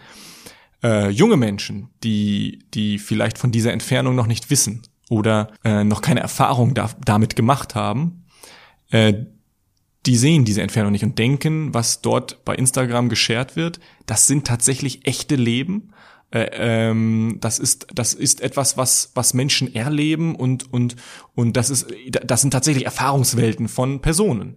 [0.82, 6.02] äh, junge Menschen, die, die vielleicht von dieser Entfernung noch nicht wissen oder äh, noch
[6.02, 8.26] keine Erfahrung da, damit gemacht haben,
[8.90, 9.14] äh,
[10.06, 14.46] die sehen diese Entfernung nicht und denken, was dort bei Instagram geshared wird, das sind
[14.46, 15.92] tatsächlich echte Leben.
[16.30, 20.96] Äh, ähm, das ist das ist etwas, was was Menschen erleben und und
[21.34, 24.56] und das ist das sind tatsächlich Erfahrungswelten von Personen.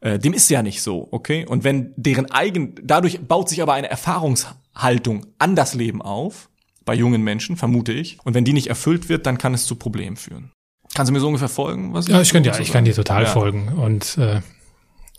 [0.00, 1.46] Äh, dem ist ja nicht so, okay?
[1.46, 6.50] Und wenn deren eigen, dadurch baut sich aber eine Erfahrungshaltung an das Leben auf,
[6.84, 8.18] bei jungen Menschen, vermute ich.
[8.24, 10.52] Und wenn die nicht erfüllt wird, dann kann es zu Problemen führen.
[10.94, 11.92] Kannst du mir so ungefähr folgen?
[11.92, 13.28] Was ja, ich kann dir, ich kann dir total ja.
[13.28, 13.68] folgen.
[13.76, 14.40] Und äh,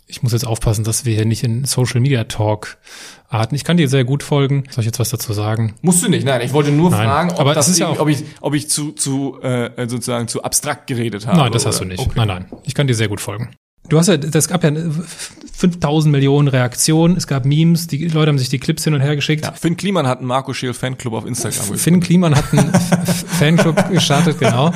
[0.06, 2.78] ich muss jetzt aufpassen, dass wir hier nicht in Social Media Talk
[3.28, 3.54] arten.
[3.54, 4.64] Ich kann dir sehr gut folgen.
[4.70, 5.74] Soll ich jetzt was dazu sagen?
[5.82, 6.40] Musst du nicht, nein.
[6.42, 8.70] Ich wollte nur nein, fragen, ob, aber das ist ja auch, ob ich, ob ich
[8.70, 11.38] zu, zu äh, sozusagen zu abstrakt geredet habe.
[11.38, 11.70] Nein, das oder?
[11.70, 12.00] hast du nicht.
[12.00, 12.12] Okay.
[12.14, 12.46] Nein, nein.
[12.64, 13.50] Ich kann dir sehr gut folgen.
[13.88, 14.72] Du hast ja, das gab ja
[15.52, 19.14] 5000 Millionen Reaktionen, es gab Memes, die Leute haben sich die Clips hin und her
[19.14, 19.44] geschickt.
[19.44, 21.78] Ja, Finn Kliman hat einen Marco Schiel Fanclub auf Instagram.
[21.78, 22.72] Finn Kliman hat einen
[23.38, 24.72] Fanclub gestartet, genau.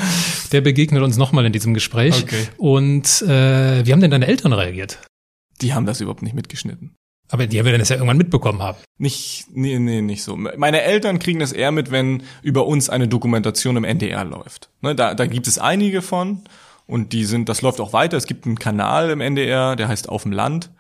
[0.52, 2.22] Der begegnet uns nochmal in diesem Gespräch.
[2.22, 2.48] Okay.
[2.56, 4.98] Und äh, wie haben denn deine Eltern reagiert?
[5.60, 6.94] Die haben das überhaupt nicht mitgeschnitten.
[7.32, 8.78] Aber die werden das ja irgendwann mitbekommen haben.
[8.98, 10.36] Nicht, nee, nee, nicht so.
[10.36, 14.70] Meine Eltern kriegen das eher mit, wenn über uns eine Dokumentation im NDR läuft.
[14.80, 16.42] Ne, da, da gibt es einige von
[16.90, 18.16] und die sind, das läuft auch weiter.
[18.16, 20.70] Es gibt einen Kanal im NDR, der heißt Auf dem Land.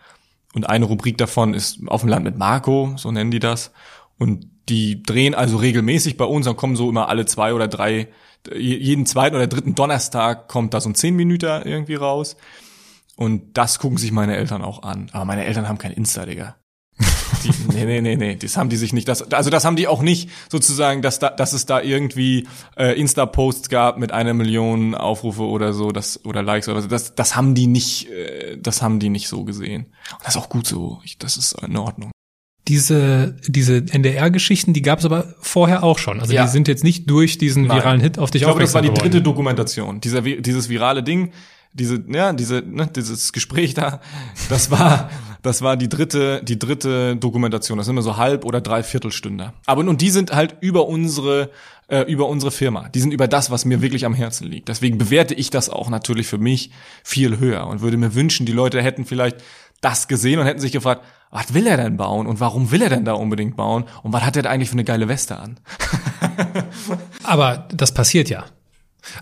[0.52, 3.72] Und eine Rubrik davon ist Auf dem Land mit Marco, so nennen die das.
[4.18, 8.08] Und die drehen also regelmäßig bei uns, dann kommen so immer alle zwei oder drei,
[8.52, 12.36] jeden zweiten oder dritten Donnerstag kommt da so ein zehn Minuten irgendwie raus.
[13.16, 15.10] Und das gucken sich meine Eltern auch an.
[15.12, 16.56] Aber meine Eltern haben kein Insta, Digga.
[17.44, 19.08] Die, nee, nee, nee, nee, das haben die sich nicht.
[19.08, 22.98] Das, also das haben die auch nicht sozusagen, dass, da, dass es da irgendwie äh,
[22.98, 26.88] Insta-Posts gab mit einer Million Aufrufe oder so, das oder Likes oder so.
[26.88, 29.86] Das, das haben die nicht, äh, das haben die nicht so gesehen.
[30.12, 31.00] Und das ist auch gut so.
[31.04, 32.10] Ich, das ist in Ordnung.
[32.68, 36.20] Diese, diese NDR-Geschichten, die gab es aber vorher auch schon.
[36.20, 36.44] Also ja.
[36.44, 37.78] die sind jetzt nicht durch diesen Nein.
[37.78, 40.00] viralen Hit auf dich Ich glaube, das war die dritte Dokumentation.
[40.00, 41.32] Dieser, dieses virale Ding,
[41.72, 44.00] diese, ja, diese, ne, dieses Gespräch da,
[44.48, 45.10] das war,
[45.42, 47.78] das war die dritte, die dritte Dokumentation.
[47.78, 49.54] Das sind immer so halb oder drei Viertelstünder.
[49.66, 51.50] Aber und die sind halt über unsere,
[51.88, 52.88] äh, über unsere Firma.
[52.88, 54.68] Die sind über das, was mir wirklich am Herzen liegt.
[54.68, 56.70] Deswegen bewerte ich das auch natürlich für mich
[57.04, 59.36] viel höher und würde mir wünschen, die Leute hätten vielleicht
[59.80, 62.90] das gesehen und hätten sich gefragt, was will er denn bauen und warum will er
[62.90, 65.58] denn da unbedingt bauen und was hat er da eigentlich für eine geile Weste an?
[67.22, 68.44] Aber das passiert ja.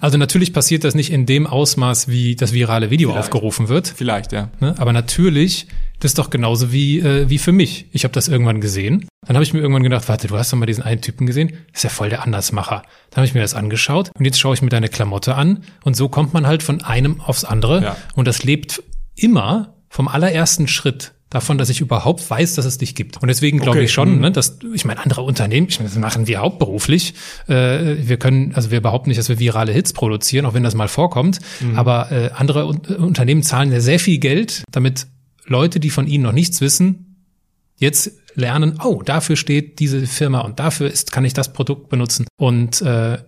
[0.01, 3.27] Also natürlich passiert das nicht in dem Ausmaß, wie das virale Video Vielleicht.
[3.27, 3.89] aufgerufen wird.
[3.89, 4.51] Vielleicht, ja.
[4.61, 4.75] Ne?
[4.79, 5.67] Aber natürlich,
[6.01, 7.87] das ist doch genauso wie, äh, wie für mich.
[7.93, 9.07] Ich habe das irgendwann gesehen.
[9.27, 11.49] Dann habe ich mir irgendwann gedacht, warte, du hast doch mal diesen einen Typen gesehen?
[11.73, 12.83] Das ist ja voll der Andersmacher.
[13.11, 15.65] Dann habe ich mir das angeschaut und jetzt schaue ich mir deine Klamotte an.
[15.85, 17.83] Und so kommt man halt von einem aufs andere.
[17.83, 17.97] Ja.
[18.15, 18.83] Und das lebt
[19.17, 23.19] immer vom allerersten Schritt davon, dass ich überhaupt weiß, dass es dich gibt.
[23.21, 23.85] Und deswegen glaube okay.
[23.85, 24.21] ich schon, mhm.
[24.21, 27.15] ne, dass ich meine, andere Unternehmen, ich meine, das machen wir hauptberuflich.
[27.49, 30.75] Äh, wir können, also wir behaupten nicht, dass wir virale Hits produzieren, auch wenn das
[30.75, 31.41] mal vorkommt.
[31.61, 31.79] Mhm.
[31.79, 35.07] Aber äh, andere Un Unternehmen zahlen ja sehr viel Geld, damit
[35.47, 37.25] Leute, die von ihnen noch nichts wissen,
[37.77, 42.27] jetzt lernen, oh, dafür steht diese Firma und dafür ist, kann ich das Produkt benutzen.
[42.39, 43.19] Und äh,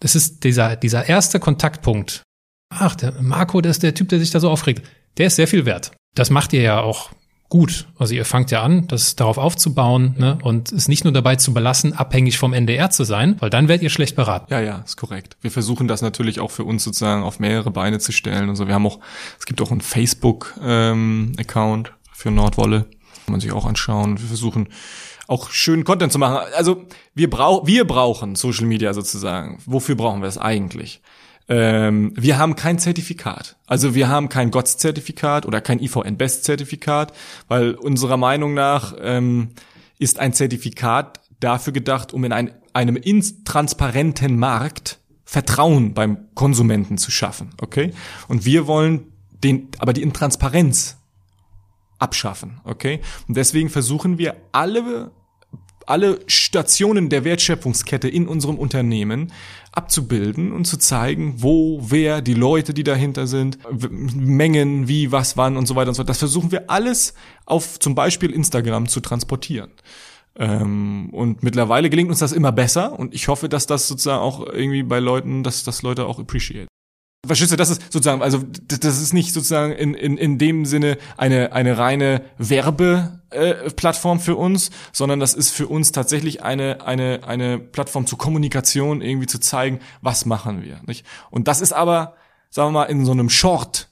[0.00, 2.22] das ist dieser, dieser erste Kontaktpunkt.
[2.70, 4.82] Ach, der Marco, der ist der Typ, der sich da so aufregt.
[5.16, 5.92] Der ist sehr viel wert.
[6.14, 7.10] Das macht ihr ja auch
[7.48, 7.86] gut.
[7.98, 11.54] Also ihr fangt ja an, das darauf aufzubauen ne, und es nicht nur dabei zu
[11.54, 14.52] belassen, abhängig vom NDR zu sein, weil dann werdet ihr schlecht beraten.
[14.52, 15.36] Ja, ja, ist korrekt.
[15.40, 18.66] Wir versuchen das natürlich auch für uns sozusagen auf mehrere Beine zu stellen und so.
[18.66, 18.98] Wir haben auch,
[19.38, 22.86] es gibt auch einen Facebook-Account ähm, für Nordwolle,
[23.24, 24.20] kann man sich auch anschauen.
[24.20, 24.68] Wir versuchen
[25.26, 26.38] auch schönen Content zu machen.
[26.56, 26.84] Also
[27.14, 29.58] wir, brauch, wir brauchen Social Media sozusagen.
[29.66, 31.02] Wofür brauchen wir es eigentlich?
[31.48, 33.56] Ähm, wir haben kein Zertifikat.
[33.66, 37.12] Also wir haben kein GOTS-Zertifikat oder kein IVN-Best-Zertifikat,
[37.48, 39.50] weil unserer Meinung nach ähm,
[39.98, 47.10] ist ein Zertifikat dafür gedacht, um in ein, einem intransparenten Markt Vertrauen beim Konsumenten zu
[47.10, 47.92] schaffen, okay?
[48.28, 49.12] Und wir wollen
[49.44, 50.96] den, aber die Intransparenz
[51.98, 53.00] abschaffen, okay?
[53.26, 55.10] Und deswegen versuchen wir alle
[55.88, 59.32] alle Stationen der Wertschöpfungskette in unserem Unternehmen
[59.72, 63.58] abzubilden und zu zeigen, wo, wer, die Leute, die dahinter sind,
[63.90, 66.08] Mengen, wie, was, wann und so weiter und so fort.
[66.08, 67.14] Das versuchen wir alles
[67.46, 69.70] auf zum Beispiel Instagram zu transportieren.
[70.36, 74.46] Ähm, und mittlerweile gelingt uns das immer besser und ich hoffe, dass das sozusagen auch
[74.46, 76.68] irgendwie bei Leuten, dass das Leute auch appreciate.
[77.26, 80.98] Verstehst du, das ist sozusagen, also das ist nicht sozusagen in, in, in dem Sinne
[81.16, 87.20] eine, eine reine Werbeplattform äh, für uns, sondern das ist für uns tatsächlich eine, eine,
[87.26, 90.80] eine Plattform zur Kommunikation, irgendwie zu zeigen, was machen wir.
[90.86, 91.04] Nicht?
[91.30, 92.14] Und das ist aber,
[92.50, 93.88] sagen wir mal, in so einem Short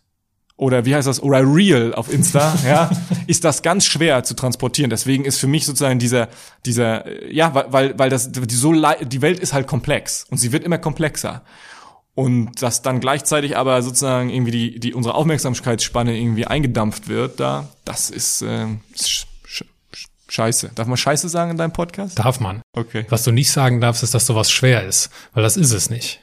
[0.57, 2.91] oder wie heißt das, oder Real auf Insta, ja,
[3.27, 4.89] ist das ganz schwer zu transportieren.
[4.89, 6.29] Deswegen ist für mich sozusagen dieser,
[6.65, 10.62] dieser, ja, weil, weil das, die so, die Welt ist halt komplex und sie wird
[10.62, 11.43] immer komplexer
[12.16, 17.68] und dass dann gleichzeitig aber sozusagen irgendwie die, die unsere Aufmerksamkeitsspanne irgendwie eingedampft wird, da,
[17.85, 18.66] das ist, äh,
[18.98, 19.64] sch sch
[20.29, 20.70] scheiße.
[20.74, 22.18] Darf man scheiße sagen in deinem Podcast?
[22.18, 22.62] Darf man.
[22.72, 23.05] Okay.
[23.11, 26.20] Was du nicht sagen darfst, ist, dass sowas schwer ist, weil das ist es nicht.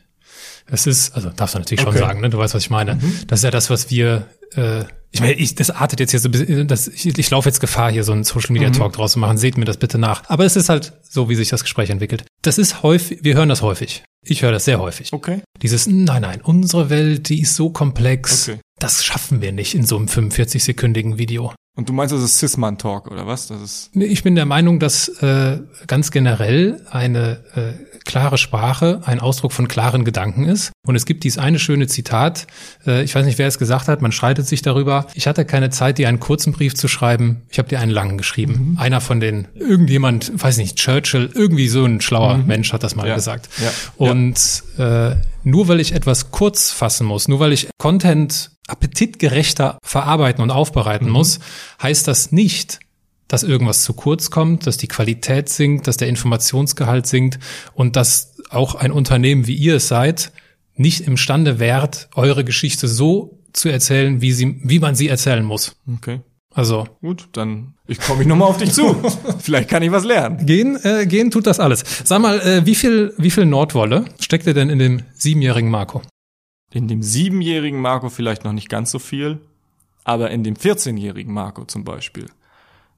[0.65, 1.99] Es ist, also darfst du natürlich okay.
[1.99, 2.29] schon sagen, ne?
[2.31, 2.95] Du weißt, was ich meine.
[2.95, 3.19] Mhm.
[3.27, 4.25] Das ist ja das, was wir
[4.57, 7.47] äh, ich meine, ich, das artet jetzt hier so ein bisschen, das, ich, ich laufe
[7.47, 8.73] jetzt Gefahr, hier so einen Social Media mhm.
[8.73, 9.37] Talk draus zu machen.
[9.37, 10.23] Seht mir das bitte nach.
[10.27, 12.25] Aber es ist halt so, wie sich das Gespräch entwickelt.
[12.41, 14.03] Das ist häufig, wir hören das häufig.
[14.25, 15.13] Ich höre das sehr häufig.
[15.13, 15.41] Okay.
[15.61, 18.49] Dieses, nein, nein, unsere Welt, die ist so komplex.
[18.49, 18.59] Okay.
[18.79, 21.53] Das schaffen wir nicht in so einem 45-sekündigen Video.
[21.75, 23.47] Und du meinst, das ist Sisman Talk oder was?
[23.47, 27.73] Das ist ich bin der Meinung, dass äh, ganz generell eine äh,
[28.05, 30.71] klare Sprache ein Ausdruck von klaren Gedanken ist.
[30.85, 32.45] Und es gibt dies eine schöne Zitat.
[32.85, 34.03] Äh, ich weiß nicht, wer es gesagt hat.
[34.03, 35.07] Man streitet sich darüber.
[35.15, 37.41] Ich hatte keine Zeit, dir einen kurzen Brief zu schreiben.
[37.49, 38.73] Ich habe dir einen langen geschrieben.
[38.73, 38.77] Mhm.
[38.77, 42.45] Einer von den irgendjemand, weiß nicht, Churchill, irgendwie so ein schlauer mhm.
[42.45, 43.15] Mensch hat das mal ja.
[43.15, 43.49] gesagt.
[43.59, 43.71] Ja.
[43.97, 50.41] Und äh, nur weil ich etwas kurz fassen muss, nur weil ich Content appetitgerechter verarbeiten
[50.43, 51.13] und aufbereiten mhm.
[51.13, 51.39] muss,
[51.81, 52.79] heißt das nicht,
[53.27, 57.39] dass irgendwas zu kurz kommt, dass die Qualität sinkt, dass der Informationsgehalt sinkt
[57.73, 60.31] und dass auch ein Unternehmen wie ihr es seid,
[60.75, 65.75] nicht imstande wärt, eure Geschichte so zu erzählen, wie sie, wie man sie erzählen muss.
[65.95, 66.21] Okay.
[66.53, 66.87] Also.
[67.01, 68.95] Gut, dann ich komme ich nochmal auf dich zu.
[69.39, 70.45] Vielleicht kann ich was lernen.
[70.45, 71.83] Gehen, äh, gehen tut das alles.
[72.03, 76.01] Sag mal, äh, wie viel, wie viel Nordwolle steckt ihr denn in dem siebenjährigen Marco?
[76.73, 79.39] In dem siebenjährigen Marco vielleicht noch nicht ganz so viel,
[80.03, 82.25] aber in dem 14-jährigen Marco zum Beispiel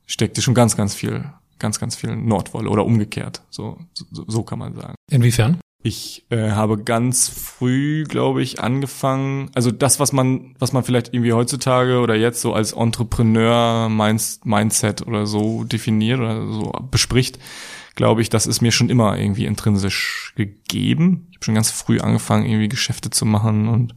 [0.05, 1.25] steckte schon ganz, ganz viel,
[1.59, 3.41] ganz, ganz viel Nordwolle oder umgekehrt.
[3.49, 4.95] So, so, so kann man sagen.
[5.11, 5.59] Inwiefern?
[5.83, 11.13] Ich äh, habe ganz früh, glaube ich, angefangen, also das, was man, was man vielleicht
[11.13, 17.37] irgendwie heutzutage oder jetzt so als Entrepreneur-Mindset oder so definiert oder so bespricht,
[17.95, 21.27] glaube ich, das ist mir schon immer irgendwie intrinsisch gegeben.
[21.31, 23.95] Ich habe schon ganz früh angefangen, irgendwie Geschäfte zu machen und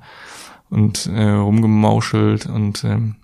[0.71, 3.17] und äh, rumgemauschelt und ähm,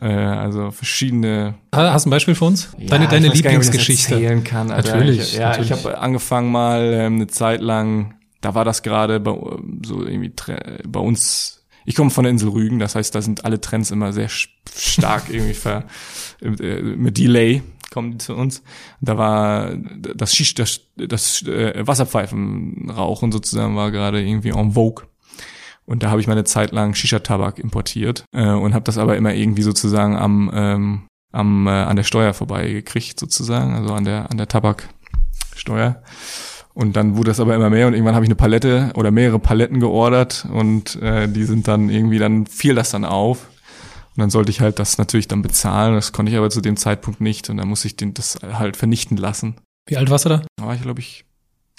[0.00, 1.54] äh, also verschiedene.
[1.74, 2.74] Hast du ein Beispiel für uns?
[2.78, 4.14] Ja, deine deine Lieblingsgeschichte.
[4.14, 4.70] Nicht, erzählen kann.
[4.70, 4.94] Alter.
[4.96, 5.20] Natürlich.
[5.20, 5.70] Ich, ja, natürlich.
[5.70, 8.14] ich habe angefangen mal ähm, eine Zeit lang.
[8.40, 9.32] Da war das gerade bei
[9.84, 10.32] so irgendwie
[10.86, 14.12] bei uns ich komme von der Insel Rügen, das heißt, da sind alle Trends immer
[14.12, 15.84] sehr stark irgendwie ver,
[16.40, 17.62] äh, mit Delay
[17.92, 18.62] kommen die zu uns.
[19.00, 25.06] Da war das Schicht, das, das äh, Wasserpfeifenrauchen sozusagen war gerade irgendwie en vogue.
[25.84, 29.34] Und da habe ich meine Zeit lang Shisha-Tabak importiert äh, und habe das aber immer
[29.34, 31.02] irgendwie sozusagen am ähm,
[31.32, 36.02] am äh, an der Steuer vorbeigekriegt sozusagen, also an der an der Tabaksteuer.
[36.74, 39.38] Und dann wurde das aber immer mehr und irgendwann habe ich eine Palette oder mehrere
[39.38, 43.50] Paletten geordert und äh, die sind dann irgendwie, dann fiel das dann auf.
[44.14, 45.94] Und dann sollte ich halt das natürlich dann bezahlen.
[45.94, 48.76] Das konnte ich aber zu dem Zeitpunkt nicht und dann musste ich den, das halt
[48.76, 49.56] vernichten lassen.
[49.86, 50.42] Wie alt warst du da?
[50.56, 51.24] Da war ich, glaube ich,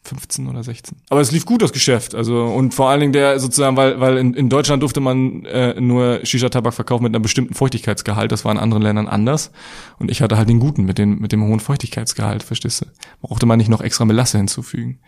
[0.03, 0.97] 15 oder 16.
[1.09, 2.13] Aber es lief gut, das Geschäft.
[2.13, 5.79] Also, und vor allen Dingen der sozusagen, weil, weil in, in Deutschland durfte man äh,
[5.79, 8.31] nur Shisha-Tabak verkaufen mit einem bestimmten Feuchtigkeitsgehalt.
[8.31, 9.51] Das war in anderen Ländern anders.
[9.99, 12.85] Und ich hatte halt den guten mit, den, mit dem hohen Feuchtigkeitsgehalt, verstehst du?
[13.21, 14.99] Brauchte man nicht noch extra Melasse hinzufügen.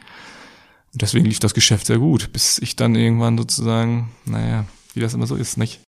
[0.94, 5.14] Und deswegen lief das Geschäft sehr gut, bis ich dann irgendwann sozusagen, naja, wie das
[5.14, 5.82] immer so ist, nicht?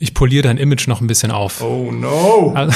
[0.00, 1.62] Ich poliere dein Image noch ein bisschen auf.
[1.62, 2.54] Oh no.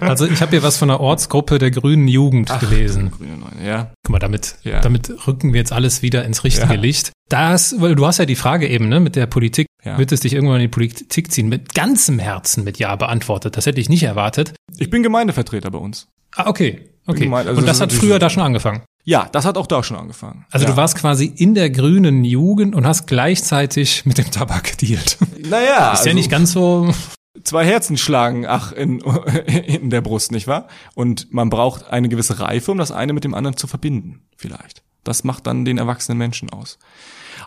[0.00, 3.10] Also ich habe hier was von der Ortsgruppe der Grünen Jugend Ach, gelesen.
[3.10, 3.92] Grüne Neune, ja.
[4.04, 4.80] Guck mal, damit, ja.
[4.80, 6.80] damit rücken wir jetzt alles wieder ins richtige ja.
[6.80, 7.12] Licht.
[7.28, 9.66] Das, weil du hast ja die Frage eben, ne, mit der Politik.
[9.84, 9.98] Ja.
[9.98, 11.48] Wird es dich irgendwann in die Politik ziehen?
[11.48, 13.56] Mit ganzem Herzen mit Ja beantwortet.
[13.56, 14.54] Das hätte ich nicht erwartet.
[14.78, 16.08] Ich bin Gemeindevertreter bei uns.
[16.34, 16.88] Ah, okay.
[17.06, 17.24] Okay.
[17.24, 18.82] Gemeint, also Und das, das hat früher da schon angefangen.
[19.08, 20.44] Ja, das hat auch da schon angefangen.
[20.50, 20.72] Also ja.
[20.72, 25.16] du warst quasi in der grünen Jugend und hast gleichzeitig mit dem Tabak gedealt.
[25.48, 25.92] Naja.
[25.94, 26.92] Ist also ja nicht ganz so.
[27.42, 29.00] Zwei Herzen schlagen, ach, in,
[29.46, 30.68] in der Brust, nicht wahr?
[30.94, 34.82] Und man braucht eine gewisse Reife, um das eine mit dem anderen zu verbinden, vielleicht.
[35.04, 36.78] Das macht dann den erwachsenen Menschen aus.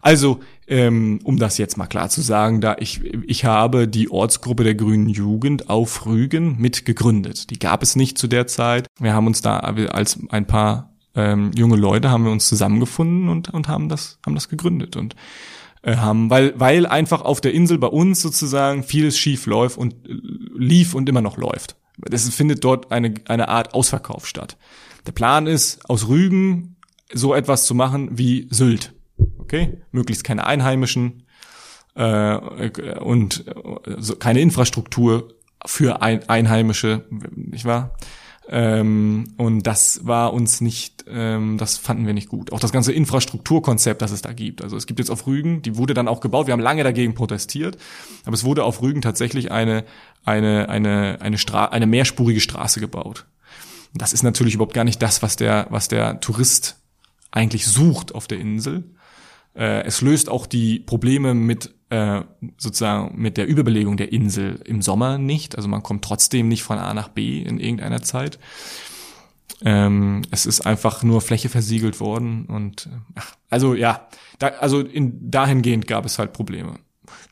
[0.02, 4.63] Also, ähm, um das jetzt mal klar zu sagen, da ich, ich habe die Ortsgruppe
[4.63, 7.52] der Grünen Jugend auf Rügen mit gegründet.
[7.52, 8.88] Die gab es nicht zu der Zeit.
[9.00, 13.50] Wir haben uns da als ein paar ähm, junge Leute haben wir uns zusammengefunden und,
[13.50, 15.15] und haben das, haben das gegründet und
[15.82, 19.93] äh, haben, weil, weil einfach auf der Insel bei uns sozusagen vieles schief läuft und
[20.08, 20.13] äh,
[20.56, 21.76] lief und immer noch läuft.
[22.10, 24.58] es findet dort eine, eine Art Ausverkauf statt.
[25.08, 26.76] Der Plan ist, aus Rügen
[27.13, 28.93] so etwas zu machen wie Sylt.
[29.39, 29.82] Okay?
[29.91, 31.24] Möglichst keine Einheimischen
[31.95, 32.36] äh,
[33.00, 35.34] und äh, so keine Infrastruktur
[35.65, 37.95] für ein, Einheimische, nicht wahr?
[38.54, 42.52] Ähm, und das war uns nicht, ähm, das fanden wir nicht gut.
[42.52, 44.62] Auch das ganze Infrastrukturkonzept, das es da gibt.
[44.62, 46.48] Also es gibt jetzt auf Rügen, die wurde dann auch gebaut.
[46.48, 47.78] Wir haben lange dagegen protestiert,
[48.26, 49.86] aber es wurde auf Rügen tatsächlich eine
[50.26, 53.26] eine eine eine, Stra eine mehrspurige Straße gebaut.
[53.94, 56.76] Das ist natürlich überhaupt gar nicht das, was der was der Tourist
[57.32, 58.84] eigentlich sucht auf der Insel.
[59.56, 62.22] Äh, es löst auch die Probleme mit äh,
[62.58, 65.58] sozusagen mit der Überbelegung der Insel im Sommer nicht.
[65.58, 68.40] Also man kommt trotzdem nicht von A nach B in irgendeiner Zeit.
[69.64, 74.08] Ähm, es ist einfach nur Fläche versiegelt worden und ach, also ja,
[74.40, 76.80] da, also in, dahingehend gab es halt Probleme.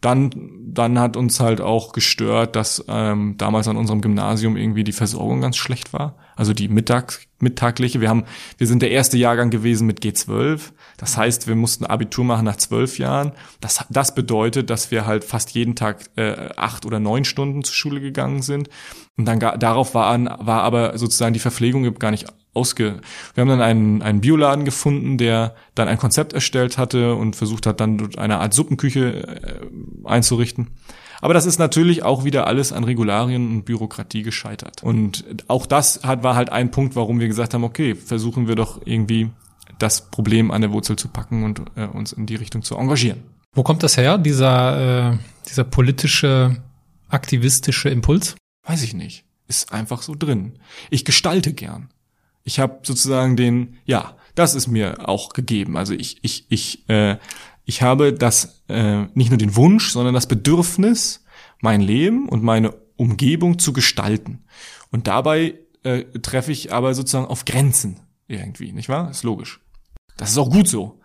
[0.02, 0.32] Dann,
[0.66, 5.42] dann hat uns halt auch gestört, dass ähm, damals an unserem Gymnasium irgendwie die Versorgung
[5.42, 6.16] ganz schlecht war.
[6.36, 8.00] Also die Mittag, mittagliche.
[8.00, 8.24] Wir haben,
[8.58, 10.72] wir sind der erste Jahrgang gewesen mit G12.
[10.98, 13.34] Das heißt, wir mussten Abitur machen nach zwölf Jahren.
[13.60, 17.76] Das, das bedeutet, dass wir halt fast jeden Tag äh, acht oder neun Stunden zur
[17.76, 18.70] Schule gegangen sind.
[19.20, 23.02] Und dann darauf war, war aber sozusagen die Verpflegung gar nicht ausge.
[23.34, 27.66] Wir haben dann einen, einen Bioladen gefunden, der dann ein Konzept erstellt hatte und versucht
[27.66, 29.60] hat, dann eine Art Suppenküche äh,
[30.06, 30.68] einzurichten.
[31.20, 34.84] Aber das ist natürlich auch wieder alles an Regularien und Bürokratie gescheitert.
[34.84, 38.56] Und auch das hat, war halt ein Punkt, warum wir gesagt haben, okay, versuchen wir
[38.56, 39.32] doch irgendwie
[39.80, 43.20] das Problem an der Wurzel zu packen und äh, uns in die Richtung zu engagieren.
[43.54, 45.18] Wo kommt das her, dieser, äh,
[45.50, 46.56] dieser politische,
[47.10, 48.38] aktivistische Impuls?
[48.70, 49.26] Weiß ich nicht.
[49.48, 50.60] Ist einfach so drin.
[50.92, 51.90] Ich gestalte gern.
[52.44, 55.76] Ich habe sozusagen den, ja, das ist mir auch gegeben.
[55.76, 57.18] Also ich, ich, ich, äh,
[57.66, 61.24] ich habe das äh, nicht nur den Wunsch, sondern das Bedürfnis,
[61.62, 64.44] mein Leben und meine Umgebung zu gestalten.
[64.92, 69.10] Und dabei äh, treffe ich aber sozusagen auf Grenzen irgendwie, nicht wahr?
[69.10, 69.62] Ist logisch.
[70.16, 71.00] Das ist auch gut so.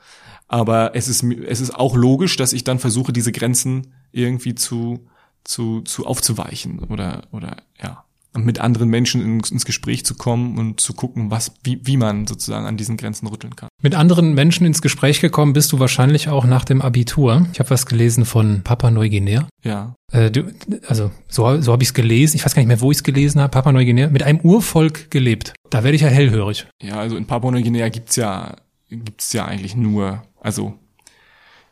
[0.48, 5.06] Aber es ist, es ist auch logisch, dass ich dann versuche, diese Grenzen irgendwie zu,
[5.44, 8.04] zu, zu aufzuweichen oder, oder, ja
[8.36, 12.66] mit anderen Menschen ins, Gespräch zu kommen und zu gucken, was, wie, wie man sozusagen
[12.66, 13.68] an diesen Grenzen rütteln kann.
[13.80, 17.46] Mit anderen Menschen ins Gespräch gekommen bist du wahrscheinlich auch nach dem Abitur.
[17.52, 19.46] Ich habe was gelesen von Papua Neuguinea.
[19.62, 19.94] Ja.
[20.12, 20.52] Äh, du,
[20.88, 22.36] also so, so habe ich es gelesen.
[22.36, 23.50] Ich weiß gar nicht mehr, wo ich es gelesen habe.
[23.50, 25.54] Papua Neuguinea mit einem Urvolk gelebt.
[25.70, 26.66] Da werde ich ja hellhörig.
[26.82, 28.56] Ja, also in Papua Neuguinea gibt's ja
[28.88, 30.74] gibt's ja eigentlich nur, also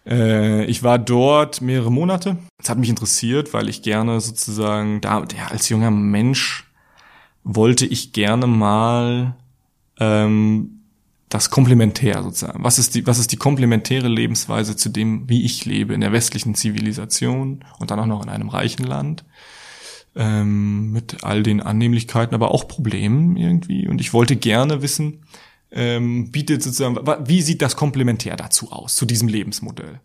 [0.06, 2.38] äh, ich war dort mehrere Monate.
[2.58, 6.64] Es hat mich interessiert, weil ich gerne sozusagen da, ja, als junger Mensch
[7.44, 9.36] wollte ich gerne mal
[9.98, 10.82] ähm,
[11.28, 12.62] das Komplementär sozusagen.
[12.62, 16.12] Was ist die, was ist die komplementäre Lebensweise zu dem, wie ich lebe in der
[16.12, 19.24] westlichen Zivilisation und dann auch noch in einem reichen Land?
[20.14, 23.88] Ähm, mit all den Annehmlichkeiten, aber auch Problemen irgendwie.
[23.88, 25.24] Und ich wollte gerne wissen,
[25.72, 30.00] ähm, bietet sozusagen, wie sieht das komplementär dazu aus, zu diesem Lebensmodell?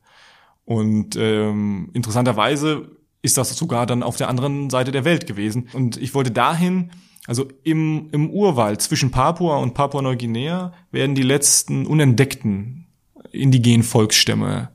[0.65, 2.89] Und ähm, interessanterweise
[3.21, 5.69] ist das sogar dann auf der anderen Seite der Welt gewesen.
[5.73, 6.91] Und ich wollte dahin,
[7.25, 12.85] also im, im Urwald zwischen Papua und Papua-Neuguinea werden die letzten unentdeckten
[13.31, 14.69] indigenen Volksstämme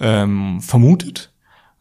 [0.00, 1.32] ähm, vermutet.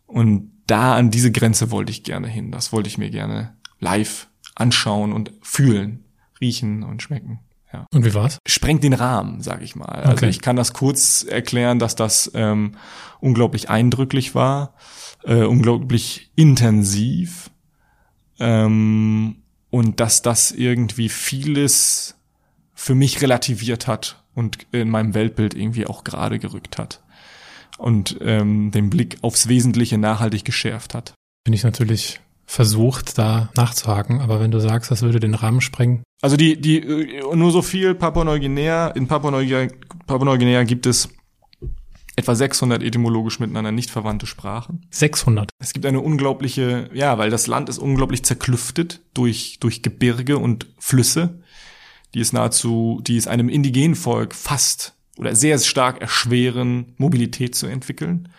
[0.06, 2.52] Und da an diese Grenze wollte ich gerne hin.
[2.52, 6.06] Das wollte ich mir gerne live anschauen und fühlen,
[6.40, 7.40] riechen und schmecken.
[7.76, 7.88] Ja.
[7.94, 8.40] Und wie war's?
[8.48, 9.86] Sprengt den Rahmen, sag ich mal.
[9.86, 10.12] Also okay.
[10.12, 12.76] Also ich kann das kurz erklären, dass das ähm,
[13.20, 14.76] unglaublich eindrücklich war,
[15.24, 17.50] äh, unglaublich intensiv
[18.40, 22.16] ähm, und dass das irgendwie vieles
[22.74, 27.04] für mich relativiert hat und in meinem Weltbild irgendwie auch gerade gerückt hat
[27.78, 31.14] und ähm, den Blick aufs Wesentliche nachhaltig geschärft hat.
[31.44, 36.04] Bin ich natürlich versucht, da nachzuhaken, aber wenn du sagst, das würde den Rahmen sprengen.
[36.22, 39.70] Also die, die, äh, nur so viel Papua-Neuguinea, in Papua-Neuguinea
[40.06, 41.10] Papua gibt es
[42.16, 44.86] etwa 600 etymologisch miteinander nicht verwandte Sprachen.
[44.92, 45.50] 600.
[45.60, 50.68] Es gibt eine unglaubliche, ja, weil das Land ist unglaublich zerklüftet durch, durch Gebirge und
[50.80, 51.42] Flüsse,
[52.14, 57.68] die es nahezu, die es einem indigenen Volk fast oder sehr stark erschweren, Mobilität zu
[57.68, 58.30] entwickeln.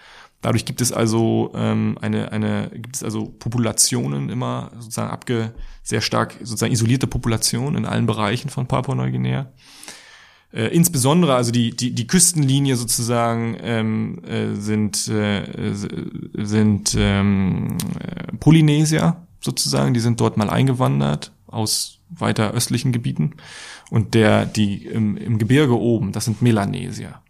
[0.42, 6.00] Dadurch gibt es also ähm, eine, eine, gibt es also Populationen immer sozusagen abge, sehr
[6.00, 9.50] stark sozusagen isolierte Populationen in allen Bereichen von Papua-Neuguinea.
[10.52, 18.36] Äh, insbesondere also die, die, die Küstenlinie sozusagen ähm, äh, sind, äh, sind ähm, äh,
[18.38, 23.34] Polynesier sozusagen, die sind dort mal eingewandert aus weiter östlichen Gebieten.
[23.90, 27.20] Und der, die im, im Gebirge oben, das sind Melanesier.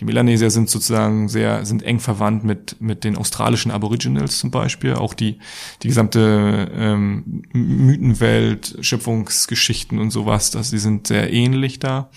[0.00, 4.94] Die Melanesier sind sozusagen sehr, sind eng verwandt mit, mit den australischen Aboriginals zum Beispiel.
[4.94, 5.38] Auch die,
[5.82, 12.10] die gesamte ähm, Mythenwelt, Schöpfungsgeschichten und sowas, das, die sind sehr ähnlich da.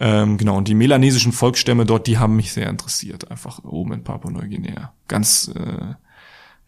[0.00, 4.04] Ähm, genau, und die melanesischen Volksstämme dort, die haben mich sehr interessiert, einfach oben in
[4.04, 4.92] Papua-Neuguinea.
[5.08, 5.94] Ganz, äh,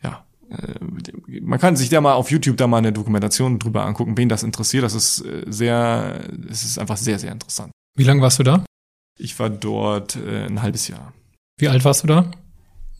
[0.03, 4.17] ja, äh, man kann sich da mal auf YouTube da mal eine Dokumentation drüber angucken,
[4.17, 4.83] wen das interessiert.
[4.83, 7.71] Das ist äh, sehr, es ist einfach sehr, sehr interessant.
[7.97, 8.65] Wie lange warst du da?
[9.21, 11.13] Ich war dort äh, ein halbes Jahr.
[11.59, 12.31] Wie alt warst du da?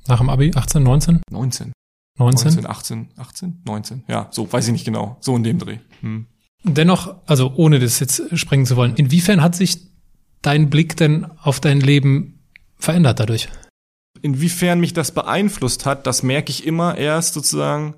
[0.07, 0.53] Nach dem Abi?
[0.55, 1.21] 18, 19?
[1.31, 1.73] 19.
[2.19, 2.47] 19?
[2.49, 4.05] 19, 18, 18, 19.
[4.07, 5.17] Ja, so, weiß ich nicht genau.
[5.21, 5.79] So in dem Dreh.
[6.01, 6.27] Hm.
[6.63, 9.79] Dennoch, also ohne das jetzt sprengen zu wollen, inwiefern hat sich
[10.43, 12.41] dein Blick denn auf dein Leben
[12.77, 13.49] verändert dadurch?
[14.21, 17.95] Inwiefern mich das beeinflusst hat, das merke ich immer erst sozusagen,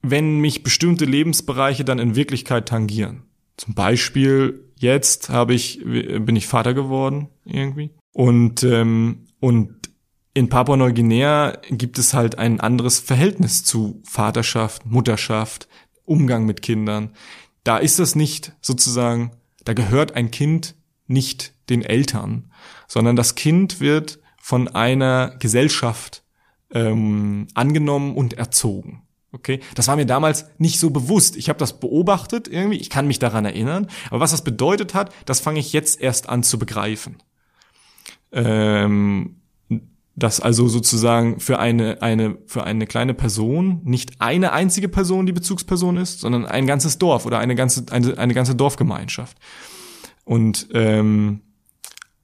[0.00, 3.24] wenn mich bestimmte Lebensbereiche dann in Wirklichkeit tangieren.
[3.58, 9.90] Zum Beispiel jetzt habe ich bin ich Vater geworden irgendwie und ähm, und
[10.34, 15.68] in Papua Neuguinea gibt es halt ein anderes Verhältnis zu Vaterschaft, Mutterschaft,
[16.04, 17.14] Umgang mit Kindern.
[17.62, 19.30] Da ist das nicht sozusagen,
[19.64, 20.74] da gehört ein Kind
[21.06, 22.50] nicht den Eltern,
[22.88, 26.24] sondern das Kind wird von einer Gesellschaft
[26.72, 29.03] ähm, angenommen und erzogen.
[29.34, 31.34] Okay, das war mir damals nicht so bewusst.
[31.34, 35.12] Ich habe das beobachtet irgendwie, ich kann mich daran erinnern, aber was das bedeutet hat,
[35.26, 37.16] das fange ich jetzt erst an zu begreifen.
[38.30, 39.40] Ähm,
[40.14, 45.32] dass also sozusagen für eine eine für eine kleine Person nicht eine einzige Person die
[45.32, 49.36] Bezugsperson ist, sondern ein ganzes Dorf oder eine ganze eine, eine ganze Dorfgemeinschaft.
[50.24, 51.40] Und ähm,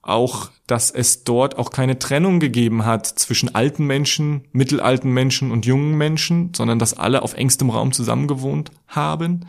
[0.03, 5.66] auch, dass es dort auch keine Trennung gegeben hat zwischen alten Menschen, mittelalten Menschen und
[5.66, 9.46] jungen Menschen, sondern dass alle auf engstem Raum zusammengewohnt haben.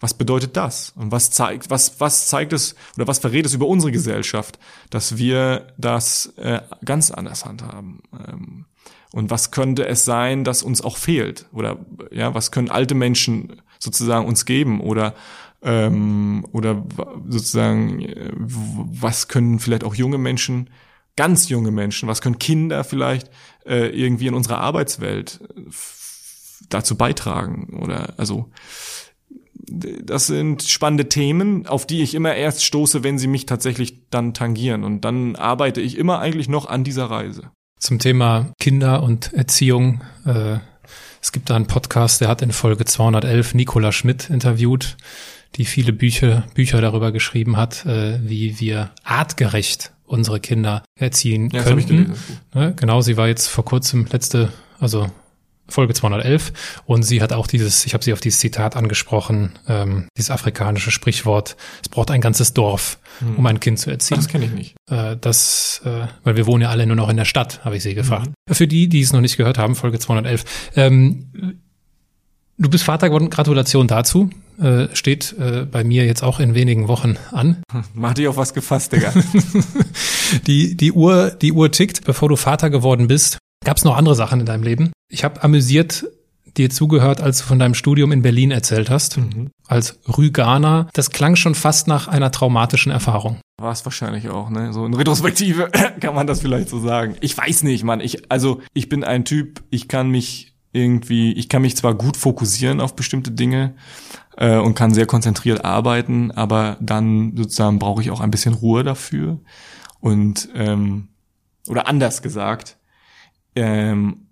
[0.00, 0.92] Was bedeutet das?
[0.96, 4.58] Und was zeigt, was, was zeigt es oder was verrät es über unsere Gesellschaft,
[4.90, 8.00] dass wir das äh, ganz anders handhaben?
[8.12, 8.64] Ähm,
[9.12, 11.46] und was könnte es sein, dass uns auch fehlt?
[11.52, 11.78] Oder
[12.10, 14.80] ja, was können alte Menschen sozusagen uns geben?
[14.80, 15.14] Oder
[15.62, 16.84] ähm, oder
[17.28, 20.70] sozusagen, äh, was können vielleicht auch junge Menschen,
[21.16, 23.30] ganz junge Menschen, was können Kinder vielleicht
[23.64, 25.62] äh, irgendwie in unserer Arbeitswelt äh,
[26.68, 27.78] dazu beitragen?
[27.80, 28.50] Oder also
[29.70, 34.34] das sind spannende Themen, auf die ich immer erst stoße, wenn sie mich tatsächlich dann
[34.34, 34.84] tangieren.
[34.84, 37.50] Und dann arbeite ich immer eigentlich noch an dieser Reise.
[37.78, 40.02] Zum Thema Kinder und Erziehung.
[40.24, 40.58] Äh,
[41.20, 44.96] es gibt da einen Podcast, der hat in Folge 211 Nicola Schmidt interviewt
[45.56, 51.62] die viele Bücher, Bücher darüber geschrieben hat, äh, wie wir artgerecht unsere Kinder erziehen ja,
[51.62, 52.14] könnten.
[52.54, 52.74] Ne?
[52.76, 55.10] Genau, sie war jetzt vor kurzem letzte, also
[55.68, 56.52] Folge 211
[56.84, 60.90] und sie hat auch dieses, ich habe sie auf dieses Zitat angesprochen, ähm, dieses afrikanische
[60.90, 63.36] Sprichwort, es braucht ein ganzes Dorf, hm.
[63.36, 64.18] um ein Kind zu erziehen.
[64.18, 64.74] Das kenne ich nicht.
[64.90, 67.82] Äh, das, äh, weil wir wohnen ja alle nur noch in der Stadt, habe ich
[67.82, 68.28] sie gefragt.
[68.28, 68.54] Mhm.
[68.54, 70.44] Für die, die es noch nicht gehört haben, Folge 211.
[70.76, 71.60] Ähm,
[72.58, 74.30] du bist Vater geworden, Gratulation dazu.
[74.62, 77.62] Äh, steht äh, bei mir jetzt auch in wenigen Wochen an.
[77.94, 79.12] Mach dich auf was gefasst, Digga.
[80.46, 83.38] die, die, Uhr, die Uhr tickt, bevor du Vater geworden bist.
[83.64, 84.92] Gab es noch andere Sachen in deinem Leben?
[85.08, 86.04] Ich habe amüsiert
[86.56, 89.50] dir zugehört, als du von deinem Studium in Berlin erzählt hast, mhm.
[89.66, 90.88] als Rüganer.
[90.92, 93.40] Das klang schon fast nach einer traumatischen Erfahrung.
[93.60, 94.72] War es wahrscheinlich auch, ne?
[94.72, 97.16] So in Retrospektive kann man das vielleicht so sagen.
[97.20, 98.00] Ich weiß nicht, Mann.
[98.00, 102.16] Ich, also ich bin ein Typ, ich kann mich irgendwie, ich kann mich zwar gut
[102.16, 103.74] fokussieren auf bestimmte Dinge,
[104.36, 108.82] äh, und kann sehr konzentriert arbeiten, aber dann sozusagen brauche ich auch ein bisschen Ruhe
[108.82, 109.40] dafür.
[110.00, 111.08] Und ähm,
[111.68, 112.76] oder anders gesagt,
[113.54, 114.26] ähm,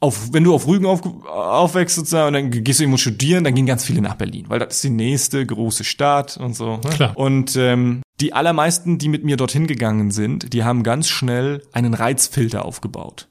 [0.00, 3.54] auf, wenn du auf Rügen auf, aufwächst sozusagen und dann gehst du irgendwo studieren, dann
[3.54, 6.76] gehen ganz viele nach Berlin, weil das ist die nächste große Stadt und so.
[6.76, 6.90] Ne?
[6.90, 7.16] Klar.
[7.16, 11.94] Und ähm, die allermeisten, die mit mir dorthin gegangen sind, die haben ganz schnell einen
[11.94, 13.28] Reizfilter aufgebaut.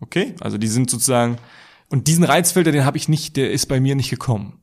[0.00, 0.34] Okay?
[0.40, 1.38] Also die sind sozusagen
[1.88, 4.58] und diesen Reizfilter, den habe ich nicht, der ist bei mir nicht gekommen.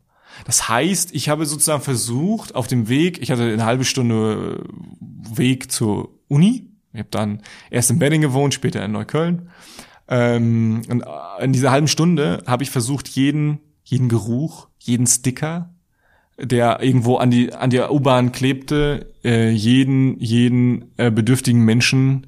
[0.46, 4.64] Das heißt, ich habe sozusagen versucht, auf dem Weg, ich hatte eine halbe Stunde
[5.00, 6.68] Weg zur Uni.
[6.94, 9.50] Ich habe dann erst in Wedding gewohnt, später in Neukölln.
[10.08, 11.04] Ähm, und
[11.40, 15.70] in dieser halben Stunde habe ich versucht, jeden, jeden Geruch, jeden Sticker,
[16.42, 22.28] der irgendwo an die an der U-Bahn klebte, äh, jeden jeden äh, bedürftigen Menschen,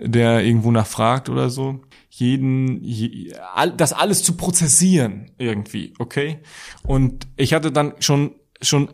[0.00, 6.40] der irgendwo nachfragt oder so, jeden, je, all, das alles zu prozessieren irgendwie, okay?
[6.82, 8.90] Und ich hatte dann schon, schon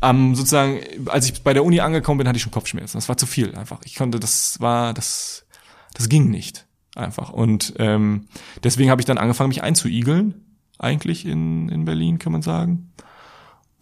[0.00, 2.96] am sozusagen, als ich bei der Uni angekommen bin, hatte ich schon Kopfschmerzen.
[2.96, 3.80] Das war zu viel einfach.
[3.84, 5.46] Ich konnte, das war, das,
[5.94, 7.30] das ging nicht einfach.
[7.30, 8.28] Und ähm,
[8.64, 12.92] deswegen habe ich dann angefangen, mich einzuigeln, eigentlich in, in Berlin, kann man sagen.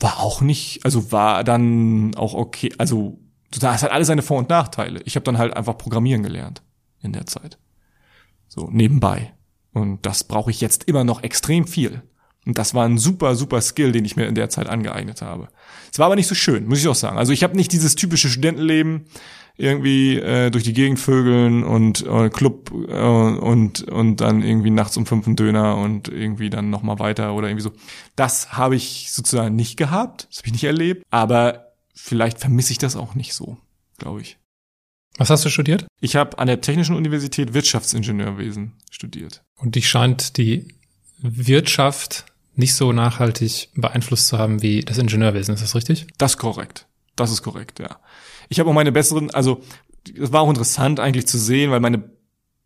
[0.00, 3.18] War auch nicht, also war dann auch okay, also
[3.50, 5.00] Das hat alles seine Vor- und Nachteile.
[5.04, 6.62] Ich habe dann halt einfach Programmieren gelernt
[7.02, 7.58] in der Zeit.
[8.48, 9.32] So, nebenbei.
[9.72, 12.02] Und das brauche ich jetzt immer noch extrem viel.
[12.46, 15.48] Und das war ein super, super Skill, den ich mir in der Zeit angeeignet habe.
[15.92, 17.18] Es war aber nicht so schön, muss ich auch sagen.
[17.18, 19.04] Also ich habe nicht dieses typische Studentenleben,
[19.58, 24.96] irgendwie äh, durch die Gegend vögeln und äh, Club äh, und und dann irgendwie nachts
[24.96, 27.72] um fünf einen Döner und irgendwie dann noch mal weiter oder irgendwie so.
[28.14, 31.67] Das habe ich sozusagen nicht gehabt, das habe ich nicht erlebt, aber
[31.98, 33.58] vielleicht vermisse ich das auch nicht so,
[33.98, 34.38] glaube ich.
[35.16, 35.86] Was hast du studiert?
[36.00, 39.42] Ich habe an der Technischen Universität Wirtschaftsingenieurwesen studiert.
[39.56, 40.68] Und dich scheint die
[41.18, 46.06] Wirtschaft nicht so nachhaltig beeinflusst zu haben wie das Ingenieurwesen, ist das richtig?
[46.18, 46.86] Das ist korrekt.
[47.16, 47.98] Das ist korrekt, ja.
[48.48, 49.60] Ich habe auch meine besseren, also
[50.16, 52.02] es war auch interessant eigentlich zu sehen, weil meine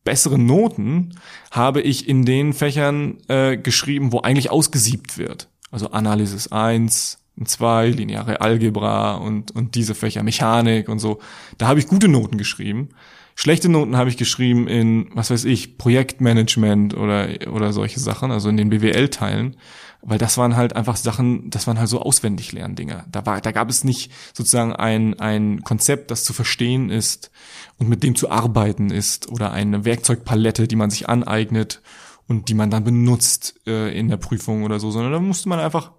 [0.05, 1.19] besseren Noten
[1.51, 5.49] habe ich in den Fächern äh, geschrieben, wo eigentlich ausgesiebt wird.
[5.71, 11.21] Also Analysis 1, 2, lineare Algebra und, und diese Fächer, Mechanik und so.
[11.59, 12.91] Da habe ich gute Noten geschrieben.
[13.35, 18.49] Schlechte Noten habe ich geschrieben in, was weiß ich, Projektmanagement oder, oder solche Sachen, also
[18.49, 19.57] in den BWL-Teilen
[20.03, 23.05] weil das waren halt einfach Sachen, das waren halt so auswendig lernen Dinge.
[23.11, 27.31] Da war, da gab es nicht sozusagen ein ein Konzept, das zu verstehen ist
[27.79, 31.81] und mit dem zu arbeiten ist oder eine Werkzeugpalette, die man sich aneignet
[32.27, 35.61] und die man dann benutzt äh, in der Prüfung oder so, sondern da musste man
[35.61, 35.93] einfach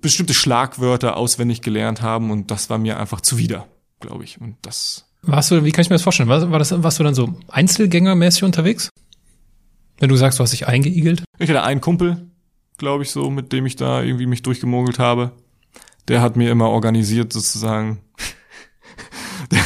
[0.00, 3.66] bestimmte Schlagwörter auswendig gelernt haben und das war mir einfach zuwider,
[4.00, 4.40] glaube ich.
[4.40, 5.06] Und das.
[5.22, 6.28] Warst du, wie kann ich mir das vorstellen?
[6.28, 8.90] War, war das, warst du dann so Einzelgängermäßig unterwegs?
[9.98, 11.24] Wenn du sagst, du hast dich eingeigelt?
[11.38, 12.30] Ich hatte einen Kumpel,
[12.76, 15.32] glaube ich, so, mit dem ich da irgendwie mich durchgemogelt habe.
[16.06, 17.98] Der hat mir immer organisiert, sozusagen.
[19.50, 19.60] der,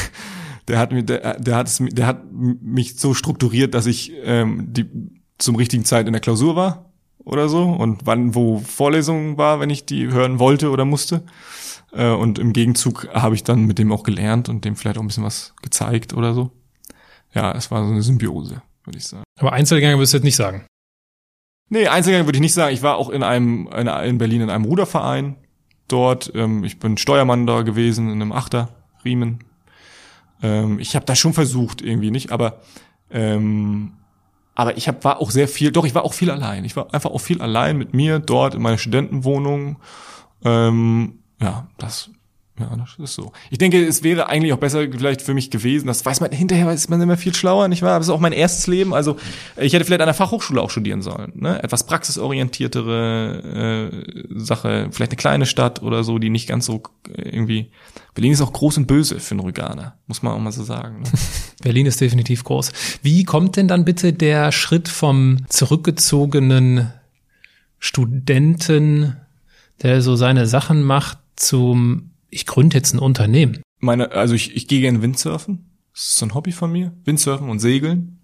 [0.69, 4.73] der hat mir, der, der hat es, der hat mich so strukturiert, dass ich ähm,
[4.73, 4.87] die
[5.39, 6.92] zum richtigen Zeit in der Klausur war
[7.25, 11.25] oder so und wann wo Vorlesungen war, wenn ich die hören wollte oder musste.
[11.93, 15.03] Äh, und im Gegenzug habe ich dann mit dem auch gelernt und dem vielleicht auch
[15.03, 16.51] ein bisschen was gezeigt oder so.
[17.35, 19.25] Ja, es war so eine Symbiose, würde ich sagen.
[19.39, 20.67] Aber Einzelgänger würdest du jetzt nicht sagen.
[21.69, 22.75] Nee, Einzelgänger würde ich nicht sagen.
[22.75, 25.37] Ich war auch in einem in, in Berlin in einem Ruderverein
[25.89, 26.33] dort.
[26.35, 28.69] Ähm, ich bin Steuermann da gewesen in einem Achter
[29.05, 29.45] Riemen.
[30.43, 32.61] Ähm, ich habe da schon versucht irgendwie nicht, aber
[33.11, 33.95] ähm,
[34.55, 35.73] aber ich hab, war auch sehr viel.
[35.73, 36.65] Doch ich war auch viel allein.
[36.65, 39.79] Ich war einfach auch viel allein mit mir dort in meiner Studentenwohnung.
[40.45, 42.11] Ähm, ja, das
[42.61, 43.33] ja, das ist so.
[43.51, 45.87] Ich denke, es wäre eigentlich auch besser vielleicht für mich gewesen.
[45.87, 47.99] Das weiß man hinterher, ist man immer viel schlauer, nicht wahr?
[47.99, 48.93] Das ist auch mein erstes Leben.
[48.93, 49.17] Also
[49.57, 51.33] ich hätte vielleicht an der Fachhochschule auch studieren sollen.
[51.35, 51.63] Ne?
[51.63, 57.71] Etwas praxisorientiertere äh, Sache, vielleicht eine kleine Stadt oder so, die nicht ganz so irgendwie.
[58.15, 61.03] Berlin ist auch groß und böse für einen Rüganer, muss man auch mal so sagen.
[61.03, 61.11] Ne?
[61.63, 62.73] Berlin ist definitiv groß.
[63.03, 66.93] Wie kommt denn dann bitte der Schritt vom zurückgezogenen
[67.79, 69.17] Studenten,
[69.83, 73.63] der so seine Sachen macht, zum ich gründe jetzt ein Unternehmen.
[73.79, 75.67] Meine, also ich, ich gehe gerne Windsurfen.
[75.93, 76.93] Das ist so ein Hobby von mir.
[77.05, 78.19] Windsurfen und Segeln.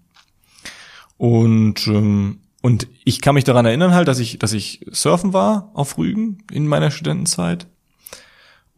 [1.17, 5.71] Und, ähm, und ich kann mich daran erinnern halt, dass ich, dass ich surfen war
[5.75, 7.67] auf Rügen in meiner Studentenzeit.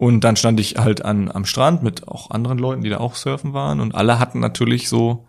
[0.02, 3.14] Und dann stand ich halt an, am Strand mit auch anderen Leuten, die da auch
[3.14, 3.80] surfen waren.
[3.80, 5.28] Und alle hatten natürlich so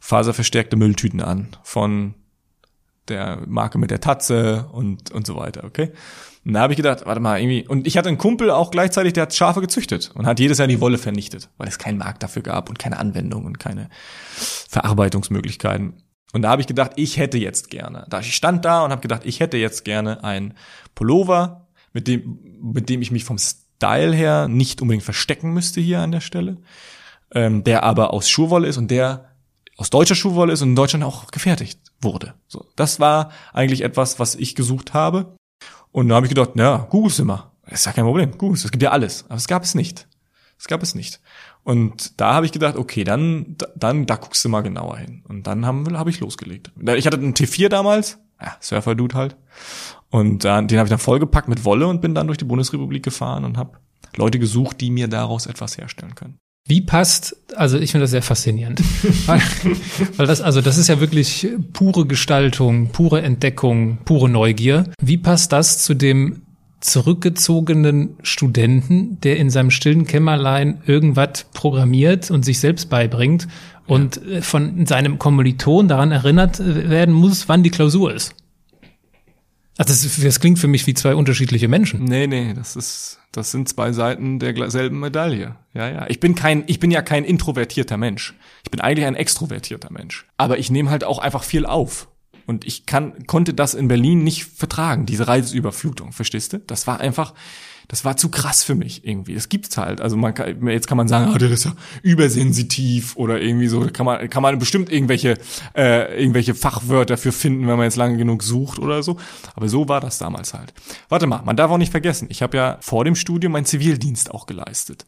[0.00, 1.48] faserverstärkte Mülltüten an.
[1.62, 2.14] Von
[3.08, 5.92] der Marke mit der Tatze und, und so weiter, okay?
[6.42, 7.68] Und da habe ich gedacht, warte mal, irgendwie.
[7.68, 10.68] Und ich hatte einen Kumpel auch gleichzeitig, der hat Schafe gezüchtet und hat jedes Jahr
[10.68, 13.90] die Wolle vernichtet, weil es keinen Markt dafür gab und keine Anwendung und keine
[14.70, 16.02] Verarbeitungsmöglichkeiten.
[16.32, 18.06] Und da habe ich gedacht, ich hätte jetzt gerne.
[18.08, 20.54] Da ich stand da und habe gedacht, ich hätte jetzt gerne ein
[20.94, 23.36] Pullover, mit dem, mit dem ich mich vom
[23.76, 26.56] Style her nicht unbedingt verstecken müsste hier an der Stelle,
[27.32, 29.30] ähm, der aber aus Schuhwolle ist und der
[29.76, 32.34] aus deutscher Schuhwolle ist und in Deutschland auch gefertigt wurde.
[32.46, 35.34] So, das war eigentlich etwas, was ich gesucht habe
[35.94, 37.38] und da habe ich gedacht, na, googelst du.
[37.66, 39.24] Ist ja kein Problem, googelst, es gibt ja alles.
[39.28, 40.08] Aber es gab es nicht.
[40.58, 41.20] Es gab es nicht.
[41.62, 45.22] Und da habe ich gedacht, okay, dann, dann, da guckst du mal genauer hin.
[45.28, 46.72] Und dann haben, hab ich losgelegt.
[46.96, 49.36] Ich hatte einen T4 damals, ja, Surfer-Dude halt.
[50.10, 53.02] Und äh, den habe ich dann vollgepackt mit Wolle und bin dann durch die Bundesrepublik
[53.02, 53.78] gefahren und habe
[54.16, 56.38] Leute gesucht, die mir daraus etwas herstellen können.
[56.66, 58.80] Wie passt, also ich finde das sehr faszinierend,
[59.26, 59.42] weil,
[60.16, 64.84] weil das, also das ist ja wirklich pure Gestaltung, pure Entdeckung, pure Neugier.
[64.98, 66.42] Wie passt das zu dem
[66.80, 73.48] zurückgezogenen Studenten, der in seinem stillen Kämmerlein irgendwas programmiert und sich selbst beibringt
[73.86, 78.34] und von seinem Kommiliton daran erinnert werden muss, wann die Klausur ist?
[79.76, 82.04] Also das, das klingt für mich wie zwei unterschiedliche Menschen.
[82.04, 85.56] Nee, nee, das ist, das sind zwei Seiten derselben Medaille.
[85.72, 86.06] Ja, ja.
[86.08, 88.34] Ich bin kein, ich bin ja kein introvertierter Mensch.
[88.62, 90.26] Ich bin eigentlich ein extrovertierter Mensch.
[90.36, 92.08] Aber ich nehme halt auch einfach viel auf.
[92.46, 96.58] Und ich kann, konnte das in Berlin nicht vertragen, diese Reizüberflutung, verstehst du?
[96.58, 97.34] Das war einfach,
[97.88, 99.34] das war zu krass für mich irgendwie.
[99.34, 100.00] Das gibt's halt.
[100.00, 101.72] Also man kann, jetzt kann man sagen, ah, der ist ja
[102.02, 103.86] übersensitiv oder irgendwie so.
[103.92, 105.38] Kann man kann man bestimmt irgendwelche
[105.76, 109.16] äh, irgendwelche Fachwörter für finden, wenn man jetzt lange genug sucht oder so.
[109.54, 110.72] Aber so war das damals halt.
[111.08, 112.28] Warte mal, man darf auch nicht vergessen.
[112.30, 115.06] Ich habe ja vor dem Studium meinen Zivildienst auch geleistet.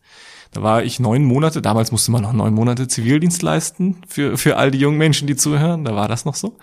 [0.52, 4.56] Da war ich neun Monate, damals musste man noch neun Monate Zivildienst leisten für, für
[4.56, 6.56] all die jungen Menschen, die zuhören, da war das noch so.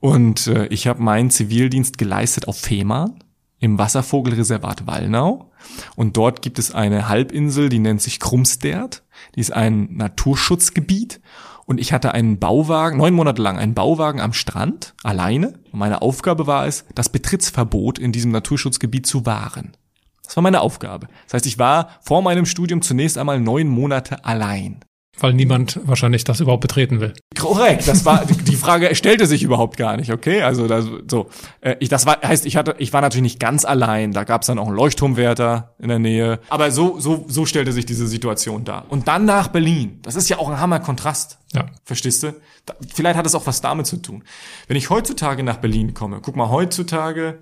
[0.00, 3.22] Und äh, ich habe meinen Zivildienst geleistet auf Fehmarn
[3.58, 5.50] im Wasservogelreservat Wallnau.
[5.96, 9.02] Und dort gibt es eine Halbinsel, die nennt sich Krumstert.
[9.34, 11.20] Die ist ein Naturschutzgebiet.
[11.64, 15.58] Und ich hatte einen Bauwagen, neun Monate lang einen Bauwagen am Strand, alleine.
[15.72, 19.76] Und meine Aufgabe war es, das Betrittsverbot in diesem Naturschutzgebiet zu wahren.
[20.22, 21.08] Das war meine Aufgabe.
[21.24, 24.80] Das heißt, ich war vor meinem Studium zunächst einmal neun Monate allein.
[25.18, 27.14] Weil niemand wahrscheinlich das überhaupt betreten will.
[27.38, 30.42] Korrekt, das war die Frage stellte sich überhaupt gar nicht, okay?
[30.42, 31.30] Also das, so,
[31.62, 34.42] äh, ich das war heißt, ich hatte ich war natürlich nicht ganz allein, da gab
[34.42, 38.06] es dann auch einen Leuchtturmwärter in der Nähe, aber so so so stellte sich diese
[38.06, 38.84] Situation dar.
[38.88, 40.00] Und dann nach Berlin.
[40.02, 41.38] Das ist ja auch ein Hammer Kontrast.
[41.54, 41.66] Ja.
[41.84, 42.34] Verstehst du?
[42.66, 44.22] Da, vielleicht hat es auch was damit zu tun.
[44.68, 47.38] Wenn ich heutzutage nach Berlin komme, guck mal, heutzutage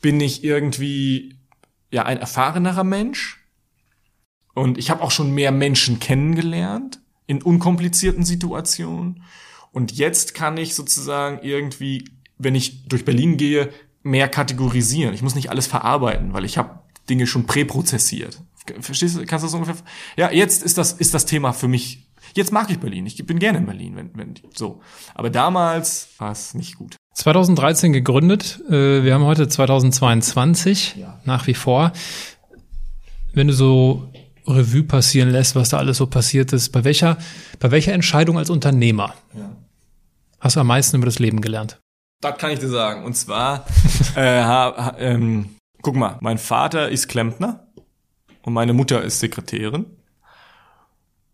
[0.00, 1.36] bin ich irgendwie
[1.90, 3.44] ja ein erfahrenerer Mensch
[4.54, 9.22] und ich habe auch schon mehr Menschen kennengelernt in unkomplizierten Situationen
[9.70, 13.70] und jetzt kann ich sozusagen irgendwie, wenn ich durch Berlin gehe,
[14.02, 15.14] mehr kategorisieren.
[15.14, 18.40] Ich muss nicht alles verarbeiten, weil ich habe Dinge schon präprozessiert.
[18.80, 19.24] Verstehst du?
[19.24, 19.76] Kannst du das ungefähr?
[20.16, 22.06] Ja, jetzt ist das ist das Thema für mich.
[22.34, 23.06] Jetzt mag ich Berlin.
[23.06, 24.80] Ich bin gerne in Berlin, wenn wenn so.
[25.14, 26.96] Aber damals war es nicht gut.
[27.14, 28.60] 2013 gegründet.
[28.68, 31.20] Äh, wir haben heute 2022 ja.
[31.24, 31.92] nach wie vor.
[33.32, 34.10] Wenn du so
[34.48, 37.18] Revue passieren lässt, was da alles so passiert ist, bei welcher,
[37.58, 39.50] bei welcher Entscheidung als Unternehmer ja.
[40.40, 41.80] hast du am meisten über das Leben gelernt?
[42.20, 43.04] Das kann ich dir sagen.
[43.04, 43.66] Und zwar,
[44.16, 47.68] äh, ha, ähm, guck mal, mein Vater ist Klempner
[48.42, 49.86] und meine Mutter ist Sekretärin.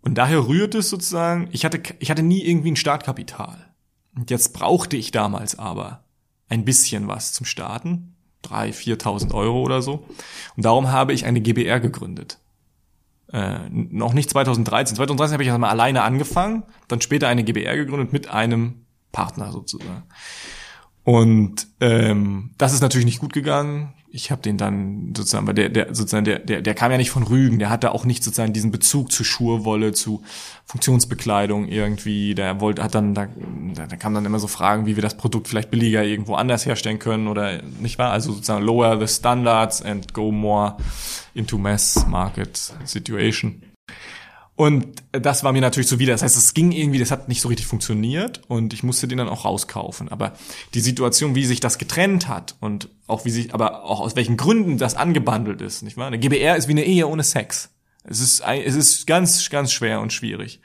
[0.02, 3.56] Und daher rührt es sozusagen, ich hatte, ich hatte nie irgendwie ein Startkapital.
[4.14, 6.04] Und jetzt brauchte ich damals aber
[6.48, 8.16] ein bisschen was zum Starten.
[8.42, 10.06] Drei, viertausend Euro oder so.
[10.56, 12.38] Und darum habe ich eine GBR gegründet.
[13.34, 14.94] Äh, noch nicht 2013.
[14.94, 20.04] 2013 habe ich erstmal alleine angefangen, dann später eine GBR gegründet mit einem Partner sozusagen.
[21.04, 25.68] Und ähm, das ist natürlich nicht gut gegangen ich habe den dann sozusagen, weil der,
[25.70, 28.52] der sozusagen, der, der, der kam ja nicht von Rügen, der hatte auch nicht sozusagen
[28.52, 30.22] diesen Bezug zu Schurwolle, zu
[30.66, 32.36] Funktionsbekleidung irgendwie.
[32.36, 33.26] Der wollte, hat dann, da,
[33.74, 37.00] da kamen dann immer so Fragen, wie wir das Produkt vielleicht billiger irgendwo anders herstellen
[37.00, 38.12] können oder nicht wahr?
[38.12, 40.76] Also sozusagen lower the standards and go more
[41.34, 43.62] into mass market situation.
[44.56, 46.12] Und das war mir natürlich zuwider.
[46.12, 49.18] Das heißt, es ging irgendwie, das hat nicht so richtig funktioniert und ich musste den
[49.18, 50.08] dann auch rauskaufen.
[50.08, 50.34] Aber
[50.74, 54.36] die Situation, wie sich das getrennt hat und auch wie sich, aber auch aus welchen
[54.36, 56.06] Gründen das angebandelt ist, nicht wahr?
[56.06, 57.70] Eine GBR ist wie eine Ehe ohne Sex.
[58.04, 60.60] Es ist, es ist ganz, ganz schwer und schwierig.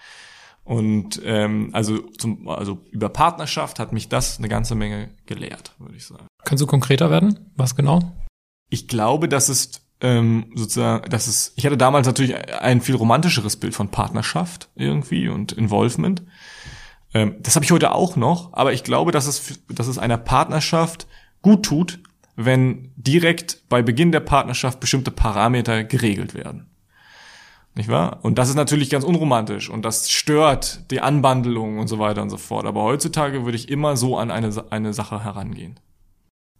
[0.64, 5.96] Und ähm, also zum, also über Partnerschaft hat mich das eine ganze Menge gelehrt, würde
[5.96, 6.28] ich sagen.
[6.44, 7.52] Kannst du konkreter werden?
[7.56, 8.16] Was genau?
[8.70, 13.58] Ich glaube, dass es ähm, sozusagen, das ist, ich hatte damals natürlich ein viel romantischeres
[13.58, 16.24] Bild von Partnerschaft irgendwie und Involvement.
[17.14, 20.18] Ähm, das habe ich heute auch noch, aber ich glaube, dass es, dass es einer
[20.18, 21.08] Partnerschaft
[21.42, 22.00] gut tut,
[22.36, 26.68] wenn direkt bei Beginn der Partnerschaft bestimmte Parameter geregelt werden.
[27.76, 28.20] Nicht wahr?
[28.24, 32.30] Und das ist natürlich ganz unromantisch und das stört die Anbandelung und so weiter und
[32.30, 32.66] so fort.
[32.66, 35.80] Aber heutzutage würde ich immer so an eine, eine Sache herangehen.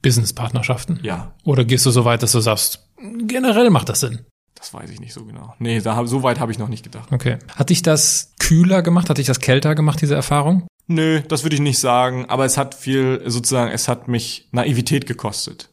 [0.02, 1.00] Businesspartnerschaften?
[1.04, 1.34] Ja.
[1.44, 2.89] Oder gehst du so weit, dass du sagst,
[3.28, 4.26] generell macht das Sinn?
[4.56, 5.56] Das weiß ich nicht so genau.
[5.60, 7.12] Nee, da, so weit habe ich noch nicht gedacht.
[7.12, 7.38] Okay.
[7.56, 9.10] Hat dich das kühler gemacht?
[9.10, 10.68] Hat dich das kälter gemacht, diese Erfahrung?
[10.88, 12.26] Nö, das würde ich nicht sagen.
[12.26, 15.70] Aber es hat viel, sozusagen, es hat mich Naivität gekostet.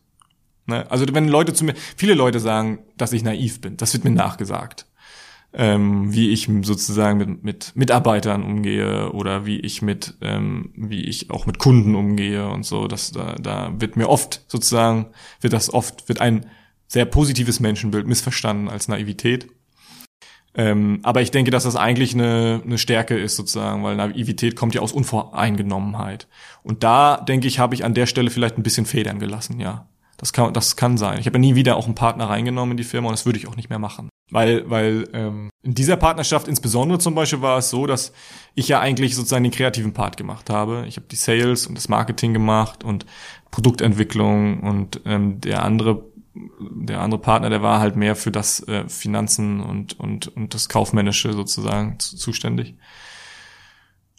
[0.67, 0.89] Ne?
[0.91, 3.77] Also wenn Leute zu mir, viele Leute sagen, dass ich naiv bin.
[3.77, 4.87] Das wird mir nachgesagt
[5.57, 11.31] ähm, wie ich sozusagen mit, mit Mitarbeitern umgehe oder wie ich mit, ähm, wie ich
[11.31, 12.87] auch mit Kunden umgehe und so.
[12.87, 15.07] Das, da, da wird mir oft sozusagen,
[15.41, 16.47] wird das oft, wird ein
[16.89, 19.49] sehr positives Menschenbild missverstanden als Naivität.
[20.55, 24.75] Ähm, aber ich denke, dass das eigentlich eine, eine Stärke ist sozusagen, weil Naivität kommt
[24.75, 26.29] ja aus Unvoreingenommenheit.
[26.63, 29.87] Und da, denke ich, habe ich an der Stelle vielleicht ein bisschen Federn gelassen, ja.
[30.17, 31.19] Das kann, das kann sein.
[31.19, 33.39] Ich habe ja nie wieder auch einen Partner reingenommen in die Firma und das würde
[33.39, 34.09] ich auch nicht mehr machen.
[34.31, 38.13] Weil, weil ähm, in dieser Partnerschaft insbesondere zum Beispiel war es so, dass
[38.55, 40.85] ich ja eigentlich sozusagen den kreativen Part gemacht habe.
[40.89, 43.05] Ich habe die Sales und das Marketing gemacht und
[43.51, 46.05] Produktentwicklung und ähm, der andere
[46.61, 50.69] der andere Partner, der war halt mehr für das äh, Finanzen und und und das
[50.69, 52.75] kaufmännische sozusagen zuständig.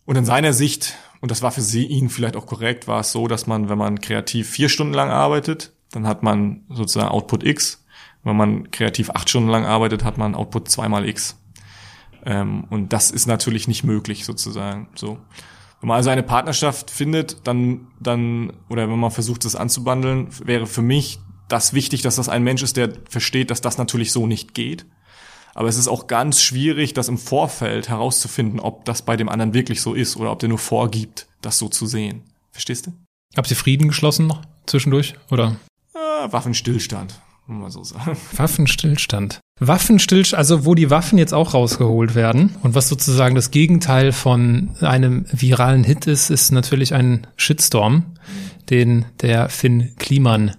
[0.06, 3.12] Und in seiner Sicht und das war für sie ihn vielleicht auch korrekt, war es
[3.12, 7.44] so, dass man, wenn man kreativ vier Stunden lang arbeitet, dann hat man sozusagen Output
[7.44, 7.84] X
[8.24, 11.42] Wenn man kreativ acht Stunden lang arbeitet, hat man Output zweimal X.
[12.26, 14.90] Ähm, und das ist natürlich nicht möglich sozusagen.
[14.96, 15.18] So.
[15.80, 20.68] Wenn man also eine Partnerschaft findet, dann, dann, oder wenn man versucht, das anzubandeln, wäre
[20.68, 24.28] für mich das wichtig, dass das ein Mensch ist, der versteht, dass das natürlich so
[24.28, 24.86] nicht geht.
[25.54, 29.56] Aber es ist auch ganz schwierig, das im Vorfeld herauszufinden, ob das bei dem anderen
[29.56, 32.22] wirklich so ist oder ob der nur vorgibt, das so zu sehen.
[32.52, 32.94] Verstehst du?
[33.36, 35.16] Habt ihr Frieden geschlossen noch zwischendurch?
[35.32, 35.56] Oder?
[35.96, 38.18] Äh, Waffenstillstand, muss man so sagen.
[38.36, 39.40] Waffenstillstand.
[39.60, 44.76] Waffenstillstand, also wo die Waffen jetzt auch rausgeholt werden und was sozusagen das Gegenteil von
[44.82, 48.06] einem viralen Hit ist, ist natürlich ein Shitstorm,
[48.70, 50.56] den der Finn Kliman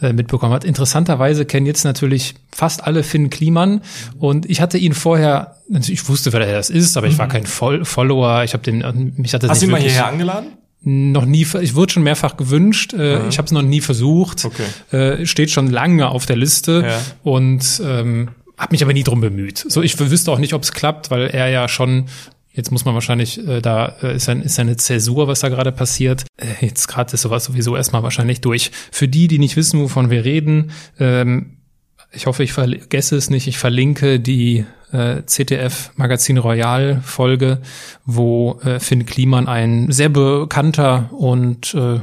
[0.00, 0.64] äh, mitbekommen hat.
[0.64, 3.80] Interessanterweise kennen jetzt natürlich fast alle Finn Kliman
[4.18, 7.26] und ich hatte ihn vorher, also ich wusste, wer er das ist, aber ich war
[7.26, 7.32] mhm.
[7.32, 10.48] kein Voll Follower, ich habe den, mich hat das Hast du ihn mal hierher eingeladen?
[10.88, 13.28] noch nie, ich wurde schon mehrfach gewünscht, äh, mhm.
[13.28, 14.96] ich habe es noch nie versucht, okay.
[14.96, 17.00] äh, steht schon lange auf der Liste ja.
[17.24, 19.64] und ähm, habe mich aber nie drum bemüht.
[19.68, 22.06] So, ich wüsste auch nicht, ob es klappt, weil er ja schon
[22.56, 25.72] Jetzt muss man wahrscheinlich, äh, da äh, ist, ein, ist eine Zäsur, was da gerade
[25.72, 26.24] passiert.
[26.38, 28.70] Äh, jetzt gerade ist sowas sowieso erstmal wahrscheinlich durch.
[28.90, 31.58] Für die, die nicht wissen, wovon wir reden, ähm,
[32.12, 37.60] ich hoffe, ich vergesse es nicht, ich verlinke die äh, ZDF Magazin Royal Folge,
[38.06, 42.00] wo äh, Finn Kliman, ein sehr bekannter und äh,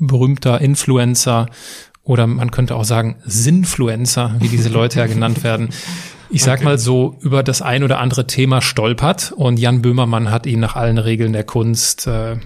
[0.00, 1.46] berühmter Influencer
[2.02, 5.68] oder man könnte auch sagen Sinfluencer, wie diese Leute ja genannt werden,
[6.30, 6.64] ich sag okay.
[6.64, 10.76] mal so, über das ein oder andere Thema stolpert und Jan Böhmermann hat ihn nach
[10.76, 12.36] allen Regeln der Kunst äh,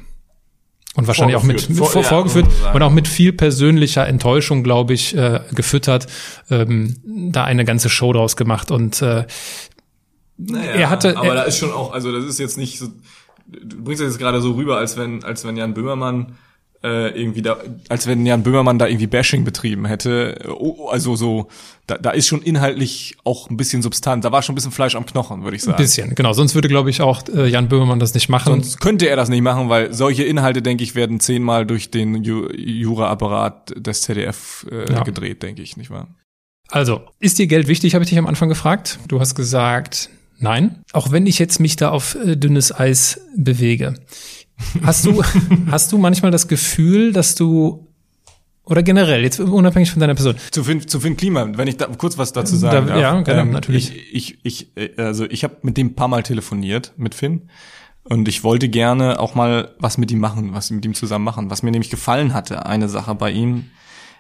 [0.95, 4.95] und wahrscheinlich auch mit, mit vor, vorgeführt ja, und auch mit viel persönlicher Enttäuschung, glaube
[4.95, 6.07] ich, äh, gefüttert,
[6.51, 9.25] ähm, da eine ganze Show draus gemacht und äh,
[10.39, 11.17] naja, er hatte.
[11.17, 12.89] Aber er, da ist schon auch, also das ist jetzt nicht so,
[13.47, 16.37] du bringst das jetzt gerade so rüber, als wenn, als wenn Jan Böhmermann
[16.83, 17.57] äh, irgendwie da,
[17.89, 20.39] als wenn Jan Böhmermann da irgendwie Bashing betrieben hätte.
[20.49, 21.49] Oh, also so,
[21.87, 24.23] da, da ist schon inhaltlich auch ein bisschen Substanz.
[24.23, 25.77] Da war schon ein bisschen Fleisch am Knochen, würde ich sagen.
[25.77, 26.33] Ein bisschen, genau.
[26.33, 28.53] Sonst würde, glaube ich, auch äh, Jan Böhmermann das nicht machen.
[28.53, 32.23] Sonst könnte er das nicht machen, weil solche Inhalte, denke ich, werden zehnmal durch den
[32.23, 35.03] Ju Jura-Apparat des ZDF äh, ja.
[35.03, 36.09] gedreht, denke ich, nicht wahr?
[36.71, 38.99] Also, ist dir Geld wichtig, habe ich dich am Anfang gefragt.
[39.09, 40.83] Du hast gesagt, nein.
[40.93, 43.95] Auch wenn ich jetzt mich da auf äh, dünnes Eis bewege.
[44.83, 45.23] Hast du,
[45.71, 47.89] hast du manchmal das Gefühl, dass du
[48.69, 50.37] oder generell, jetzt unabhängig von deiner Person.
[50.51, 53.01] Zu Finn, zu Finn Klima, wenn ich da kurz was dazu sagen da, darf.
[53.01, 54.13] Ja, genau, ähm, natürlich.
[54.13, 57.49] Ich, ich, ich, also ich habe mit dem ein paar Mal telefoniert, mit Finn.
[58.05, 61.51] Und ich wollte gerne auch mal was mit ihm machen, was mit ihm zusammen machen.
[61.51, 63.71] Was mir nämlich gefallen hatte, eine Sache bei ihm.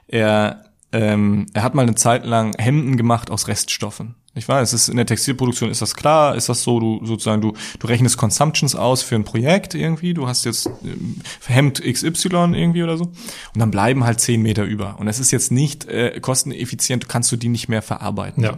[0.06, 4.14] Er, ähm, er hat mal eine Zeit lang Hemden gemacht aus Reststoffen.
[4.38, 7.42] Ich weiß, es ist in der Textilproduktion ist das klar, ist das so, du sozusagen
[7.42, 12.54] du du rechnest Consumptions aus für ein Projekt irgendwie, du hast jetzt ähm, Hemd XY
[12.54, 15.86] irgendwie oder so und dann bleiben halt zehn Meter über und es ist jetzt nicht
[15.88, 18.44] äh, kosteneffizient, kannst du die nicht mehr verarbeiten.
[18.44, 18.54] Ja.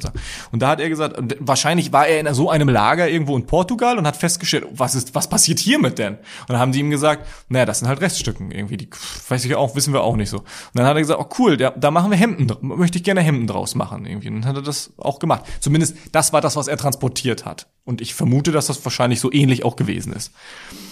[0.53, 3.99] Und da hat er gesagt, wahrscheinlich war er in so einem Lager irgendwo in Portugal
[3.99, 6.15] und hat festgestellt, was ist was passiert hiermit denn?
[6.15, 8.89] Und dann haben die ihm gesagt, naja, das sind halt Reststücken irgendwie, die
[9.29, 10.39] weiß ich auch, wissen wir auch nicht so.
[10.39, 13.23] Und dann hat er gesagt, oh cool, da, da machen wir Hemden, möchte ich gerne
[13.23, 14.29] Hemden draus machen irgendwie.
[14.29, 15.45] Und dann hat er das auch gemacht.
[15.71, 17.69] Zumindest das war das, was er transportiert hat.
[17.85, 20.33] Und ich vermute, dass das wahrscheinlich so ähnlich auch gewesen ist.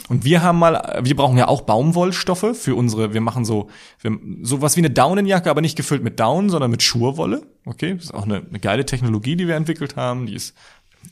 [0.09, 3.71] Und wir haben mal, wir brauchen ja auch Baumwollstoffe für unsere, wir machen so,
[4.01, 7.43] wir, sowas wie eine Daunenjacke, aber nicht gefüllt mit Daunen, sondern mit Schurwolle.
[7.65, 10.27] Okay, das ist auch eine, eine geile Technologie, die wir entwickelt haben.
[10.27, 10.55] Die ist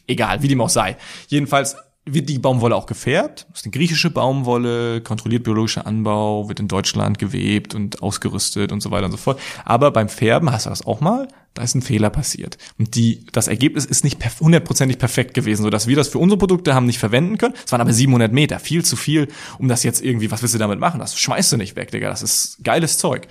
[0.06, 0.96] egal, wie dem auch sei.
[1.26, 1.76] Jedenfalls
[2.09, 3.46] wird die Baumwolle auch gefärbt.
[3.50, 8.80] Das ist eine griechische Baumwolle, kontrolliert biologischer Anbau, wird in Deutschland gewebt und ausgerüstet und
[8.80, 9.40] so weiter und so fort.
[9.64, 12.59] Aber beim Färben hast du das auch mal, da ist ein Fehler passiert.
[12.78, 16.74] Und die, das Ergebnis ist nicht hundertprozentig perfekt gewesen, sodass wir das für unsere Produkte
[16.74, 17.54] haben nicht verwenden können.
[17.64, 19.26] Es waren aber 700 Meter, viel zu viel,
[19.59, 21.00] um das jetzt irgendwie, was willst du damit machen?
[21.00, 23.26] Das schmeißt du nicht weg, Digga, das ist geiles Zeug.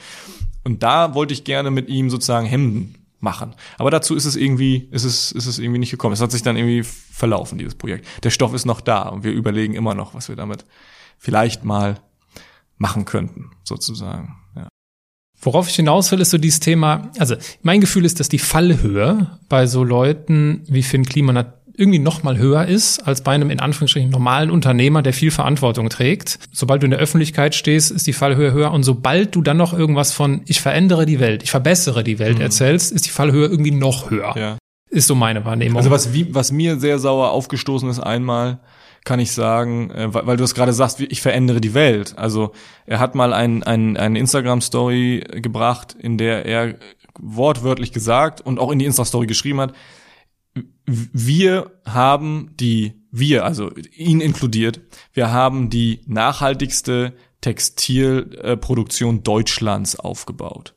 [0.65, 2.95] Und da wollte ich gerne mit ihm sozusagen Hemden
[3.25, 3.55] machen.
[3.77, 6.13] Aber dazu ist es irgendwie, ist es, ist es irgendwie nicht gekommen.
[6.13, 8.07] Es hat sich dann irgendwie verlaufen, dieses Projekt.
[8.23, 10.63] Der Stoff ist noch da und wir überlegen immer noch, was wir damit
[11.17, 11.99] vielleicht mal
[12.77, 14.37] machen könnten, sozusagen.
[14.55, 14.69] Ja.
[15.41, 19.39] Worauf ich hinaus will, ist so dieses Thema, also mein Gefühl ist, dass die Fallhöhe
[19.49, 21.37] bei so Leuten wie Finn Kliman
[21.77, 25.89] irgendwie noch mal höher ist als bei einem in Anführungsstrichen normalen Unternehmer, der viel Verantwortung
[25.89, 26.39] trägt.
[26.51, 29.73] Sobald du in der Öffentlichkeit stehst, ist die Fallhöhe höher und sobald du dann noch
[29.73, 32.43] irgendwas von ich verändere die Welt, ich verbessere die Welt mhm.
[32.43, 34.33] erzählst, ist die Fallhöhe irgendwie noch höher.
[34.37, 34.57] Ja.
[34.89, 35.77] Ist so meine Wahrnehmung.
[35.77, 38.59] Also was, wie, was mir sehr sauer aufgestoßen ist einmal,
[39.03, 42.17] kann ich sagen, äh, weil, weil du es gerade sagst, ich verändere die Welt.
[42.17, 42.51] Also
[42.85, 46.75] er hat mal ein, ein, eine Instagram-Story gebracht, in der er
[47.19, 49.73] wortwörtlich gesagt und auch in die Insta-Story geschrieben hat,
[50.85, 54.81] wir haben die, wir, also ihn inkludiert,
[55.13, 60.75] wir haben die nachhaltigste Textilproduktion Deutschlands aufgebaut.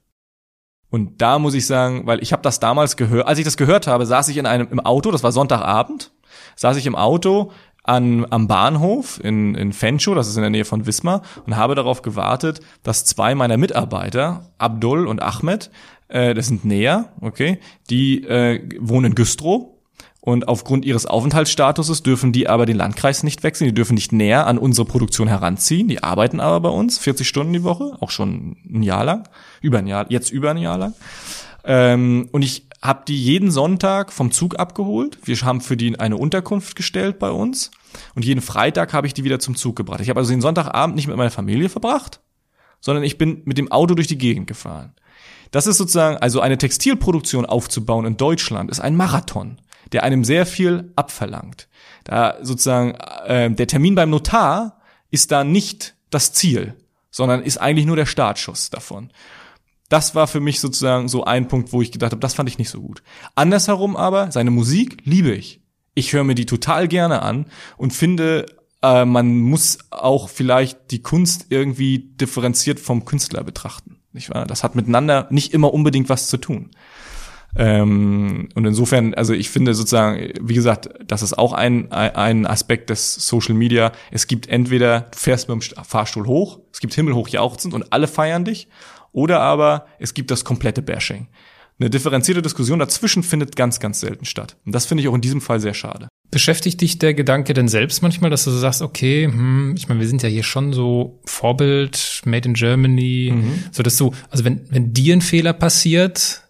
[0.91, 3.87] Und da muss ich sagen, weil ich habe das damals gehört, als ich das gehört
[3.87, 6.13] habe, saß ich in einem im Auto, das war Sonntagabend,
[6.57, 7.53] saß ich im Auto
[7.85, 11.75] an, am Bahnhof in, in Fenchow, das ist in der Nähe von Wismar, und habe
[11.75, 15.71] darauf gewartet, dass zwei meiner Mitarbeiter, Abdul und Ahmed,
[16.09, 17.59] äh, das sind näher, okay,
[17.91, 19.79] die äh, wohnen in Güstrow,
[20.21, 24.47] und aufgrund ihres Aufenthaltsstatuses dürfen die aber den Landkreis nicht wechseln, die dürfen nicht näher
[24.47, 28.59] an unsere Produktion heranziehen, die arbeiten aber bei uns 40 Stunden die Woche, auch schon
[28.69, 29.27] ein Jahr lang,
[29.63, 30.93] über ein Jahr, jetzt über ein Jahr lang.
[31.65, 35.19] Ähm, und ich habe die jeden Sonntag vom Zug abgeholt.
[35.25, 37.71] Wir haben für die eine Unterkunft gestellt bei uns.
[38.15, 40.01] Und jeden Freitag habe ich die wieder zum Zug gebracht.
[40.01, 42.21] Ich habe also den Sonntagabend nicht mit meiner Familie verbracht,
[42.81, 44.93] sondern ich bin mit dem Auto durch die Gegend gefahren.
[45.51, 49.61] Das ist sozusagen, also eine Textilproduktion aufzubauen in Deutschland, ist ein Marathon,
[49.93, 51.69] der einem sehr viel abverlangt.
[52.05, 52.95] Da sozusagen
[53.27, 54.81] äh, der Termin beim Notar
[55.11, 56.75] ist da nicht das Ziel,
[57.11, 59.11] sondern ist eigentlich nur der Startschuss davon.
[59.89, 62.59] Das war für mich sozusagen so ein Punkt, wo ich gedacht habe, das fand ich
[62.59, 63.03] nicht so gut.
[63.35, 65.63] Andersherum aber, seine Musik liebe ich.
[65.95, 67.47] Ich höre mir die total gerne an
[67.77, 68.47] und finde,
[68.83, 73.98] äh, man muss auch vielleicht die Kunst irgendwie differenziert vom Künstler betrachten.
[74.13, 74.47] Nicht wahr?
[74.47, 76.71] Das hat miteinander nicht immer unbedingt was zu tun.
[77.57, 82.91] Ähm, und insofern, also ich finde sozusagen, wie gesagt, das ist auch ein, ein Aspekt
[82.91, 83.93] des Social Media.
[84.11, 88.07] Es gibt entweder, du fährst mit dem Fahrstuhl hoch, es gibt himmelhoch jauchzend und alle
[88.07, 88.69] feiern dich,
[89.13, 91.29] oder aber es gibt das komplette Bashing.
[91.81, 94.57] Eine differenzierte Diskussion dazwischen findet ganz, ganz selten statt.
[94.67, 96.09] Und das finde ich auch in diesem Fall sehr schade.
[96.31, 100.01] Beschäftigt dich der Gedanke denn selbst manchmal, dass du so sagst, okay, hm, ich meine,
[100.01, 103.65] wir sind ja hier schon so Vorbild, Made in Germany, mhm.
[103.71, 106.43] so dass du, also wenn, wenn dir ein Fehler passiert,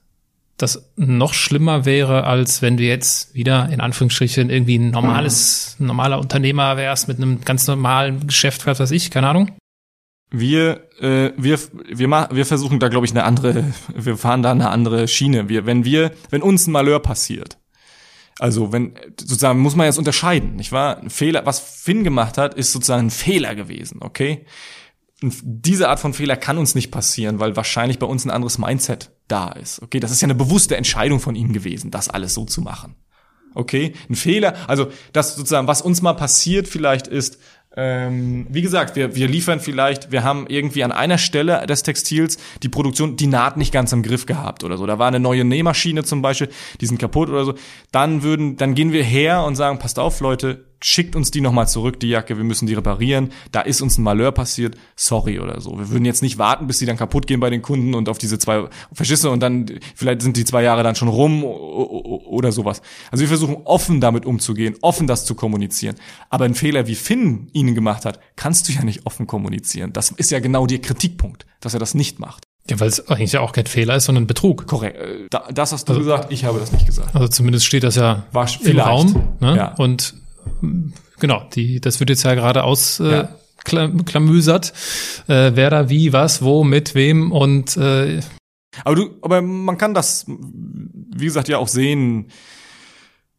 [0.57, 5.87] das noch schlimmer wäre, als wenn du jetzt wieder in Anführungsstrichen irgendwie ein normales, mhm.
[5.87, 9.53] normaler Unternehmer wärst mit einem ganz normalen Geschäft, was weiß ich, keine Ahnung.
[10.31, 11.59] Wir, äh, wir,
[11.89, 13.65] wir, ma wir versuchen da, glaube ich, eine andere,
[13.95, 15.49] wir fahren da eine andere Schiene.
[15.49, 17.59] Wir, wenn wir, wenn uns ein Malheur passiert,
[18.39, 20.99] also wenn, sozusagen, muss man jetzt unterscheiden, nicht wahr?
[20.99, 24.45] Ein Fehler, was Finn gemacht hat, ist sozusagen ein Fehler gewesen, okay?
[25.23, 28.59] Und diese Art von Fehler kann uns nicht passieren, weil wahrscheinlich bei uns ein anderes
[28.59, 29.83] Mindset da ist.
[29.83, 32.95] Okay, das ist ja eine bewusste Entscheidung von ihm gewesen, das alles so zu machen.
[33.55, 37.39] Okay, ein Fehler, also das sozusagen, was uns mal passiert vielleicht ist,
[37.81, 42.37] ähm, wie gesagt, wir, wir liefern vielleicht, wir haben irgendwie an einer Stelle des Textils
[42.65, 44.85] die Produktion, die Naht nicht ganz im Griff gehabt oder so.
[44.85, 46.49] Da war eine neue Nähmaschine zum Beispiel,
[46.81, 47.55] die sind kaputt oder so.
[47.93, 51.69] Dann würden, dann gehen wir her und sagen, passt auf, Leute, schickt uns die nochmal
[51.69, 53.33] zurück, die Jacke, wir müssen die reparieren.
[53.53, 55.79] Da ist uns ein Malheur passiert, sorry oder so.
[55.79, 58.19] Wir würden jetzt nicht warten, bis die dann kaputt gehen bei den Kunden und auf
[58.19, 62.83] diese zwei Verschisse und dann, vielleicht sind die zwei Jahre dann schon rum oder sowas.
[63.11, 65.97] Also wir versuchen offen damit umzugehen, offen das zu kommunizieren.
[66.31, 69.93] Aber ein Fehler, wie Finn ihnen gemacht hat, kannst du ja nicht offen kommunizieren.
[69.93, 72.45] Das ist ja genau der Kritikpunkt, dass er das nicht macht.
[72.71, 74.67] Ja, weil es eigentlich ja auch kein Fehler ist, sondern Betrug.
[74.67, 74.99] Korrekt.
[74.99, 77.15] Äh, das hast du also, gesagt, ich habe das nicht gesagt.
[77.15, 79.29] Also zumindest steht das ja War im Raum.
[79.41, 79.57] Ne?
[79.57, 79.75] Ja.
[79.77, 80.15] Und
[81.19, 83.39] genau, die, das wird jetzt ja gerade aus äh, ja.
[83.65, 84.73] klamüsert,
[85.27, 88.21] äh, wer da wie, was, wo, mit wem und äh,
[88.85, 92.29] aber du, aber man kann das, wie gesagt, ja auch sehen.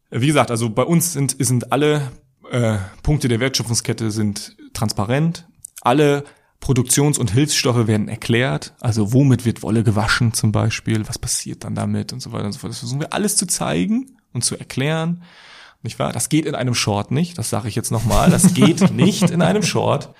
[0.09, 2.11] Wie gesagt, also bei uns sind, sind alle
[2.51, 5.47] äh, Punkte der Wertschöpfungskette sind transparent.
[5.81, 6.23] Alle
[6.59, 8.73] Produktions- und Hilfsstoffe werden erklärt.
[8.79, 11.07] Also womit wird Wolle gewaschen zum Beispiel?
[11.07, 12.71] Was passiert dann damit und so weiter und so fort.
[12.71, 15.23] Das versuchen wir alles zu zeigen und zu erklären.
[15.81, 16.11] Nicht wahr?
[16.11, 17.37] Das geht in einem Short nicht.
[17.37, 18.29] Das sage ich jetzt nochmal.
[18.29, 20.13] Das geht nicht in einem Short.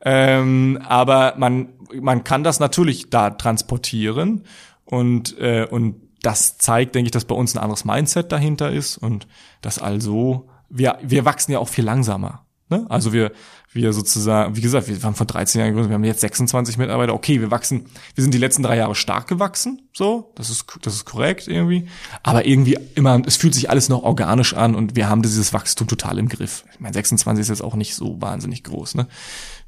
[0.00, 4.44] Ähm, aber man, man kann das natürlich da transportieren
[4.84, 8.96] und, äh, und das zeigt, denke ich, dass bei uns ein anderes Mindset dahinter ist
[8.96, 9.26] und
[9.60, 12.44] dass also wir, wir wachsen ja auch viel langsamer.
[12.70, 12.86] Ne?
[12.88, 13.32] Also wir,
[13.72, 17.14] wir sozusagen, wie gesagt, wir haben vor 13 Jahren gegründet, wir haben jetzt 26 Mitarbeiter.
[17.14, 20.94] Okay, wir wachsen, wir sind die letzten drei Jahre stark gewachsen, so, das ist, das
[20.94, 21.88] ist korrekt irgendwie.
[22.22, 25.88] Aber irgendwie immer, es fühlt sich alles noch organisch an und wir haben dieses Wachstum
[25.88, 26.64] total im Griff.
[26.72, 29.06] Ich meine, 26 ist jetzt auch nicht so wahnsinnig groß, ne?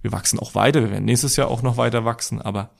[0.03, 2.71] Wir wachsen auch weiter, wir werden nächstes Jahr auch noch weiter wachsen, aber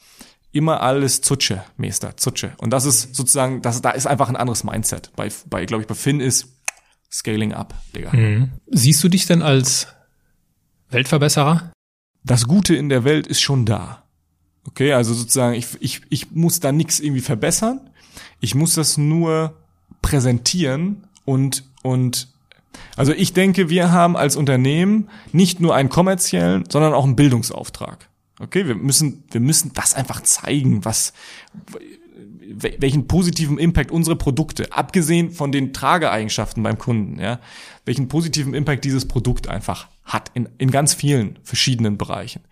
[0.53, 2.53] immer alles Zutsche, Meister, Zutsche.
[2.59, 5.13] Und das ist sozusagen, das, da ist einfach ein anderes Mindset.
[5.17, 6.49] Bei, bei glaube ich, bei Finn ist
[7.11, 8.15] Scaling up, Digga.
[8.15, 8.53] Mhm.
[8.69, 9.89] Siehst du dich denn als
[10.91, 11.73] Weltverbesserer?
[12.25, 14.05] Das Gute in der Welt ist schon da.
[14.67, 17.81] Okay, also sozusagen, ich, ich, ich muss da nichts irgendwie verbessern.
[18.41, 19.57] Ich muss das nur
[20.03, 22.29] präsentieren und, und
[22.97, 28.09] also ich denke, wir haben als Unternehmen nicht nur einen kommerziellen, sondern auch einen Bildungsauftrag.
[28.39, 31.13] Okay, wir müssen, wir müssen das einfach zeigen, was,
[32.53, 37.41] welchen positiven Impact unsere Produkte, abgesehen von den Trageeigenschaften beim Kunden, ja,
[37.85, 42.43] welchen positiven Impact dieses Produkt einfach hat in, in ganz vielen verschiedenen Bereichen.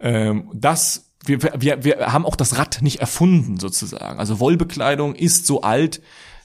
[0.00, 4.18] Ähm, das wir, wir, wir haben auch das Rad nicht erfunden sozusagen.
[4.18, 6.02] Also Wollbekleidung ist so alt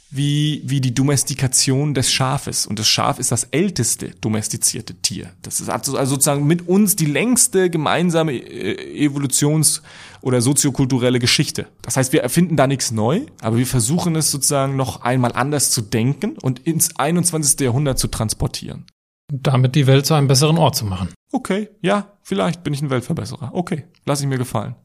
[0.09, 2.65] wie, wie die Domestikation des Schafes.
[2.65, 5.31] Und das Schaf ist das älteste domestizierte Tier.
[5.41, 9.81] Das ist also sozusagen mit uns die längste gemeinsame äh, Evolutions-
[10.21, 11.67] oder soziokulturelle Geschichte.
[11.81, 15.71] Das heißt, wir erfinden da nichts neu, aber wir versuchen es sozusagen noch einmal anders
[15.71, 17.59] zu denken und ins 21.
[17.59, 18.85] Jahrhundert zu transportieren.
[19.31, 21.09] Damit die Welt zu einem besseren Ort zu machen.
[21.31, 23.51] Okay, ja, vielleicht bin ich ein Weltverbesserer.
[23.53, 24.75] Okay, lass ich mir gefallen.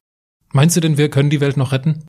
[0.52, 2.04] Meinst du denn, wir können die Welt noch retten?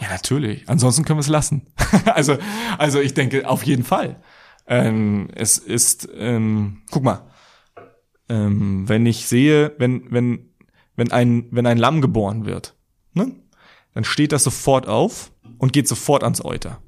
[0.00, 0.68] Ja, natürlich.
[0.68, 1.66] Ansonsten können wir es lassen.
[2.06, 2.38] also,
[2.78, 4.20] also ich denke auf jeden Fall.
[4.66, 7.30] Ähm, es ist, ähm, guck mal,
[8.28, 10.51] ähm, wenn ich sehe, wenn wenn
[10.96, 12.74] wenn ein wenn ein Lamm geboren wird,
[13.14, 13.32] ne,
[13.94, 16.80] dann steht das sofort auf und geht sofort ans Euter.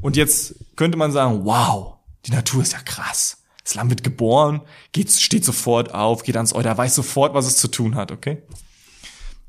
[0.00, 1.96] Und jetzt könnte man sagen, wow,
[2.26, 3.42] die Natur ist ja krass.
[3.62, 7.58] Das Lamm wird geboren, geht, steht sofort auf, geht ans Euter, weiß sofort, was es
[7.58, 8.42] zu tun hat, okay?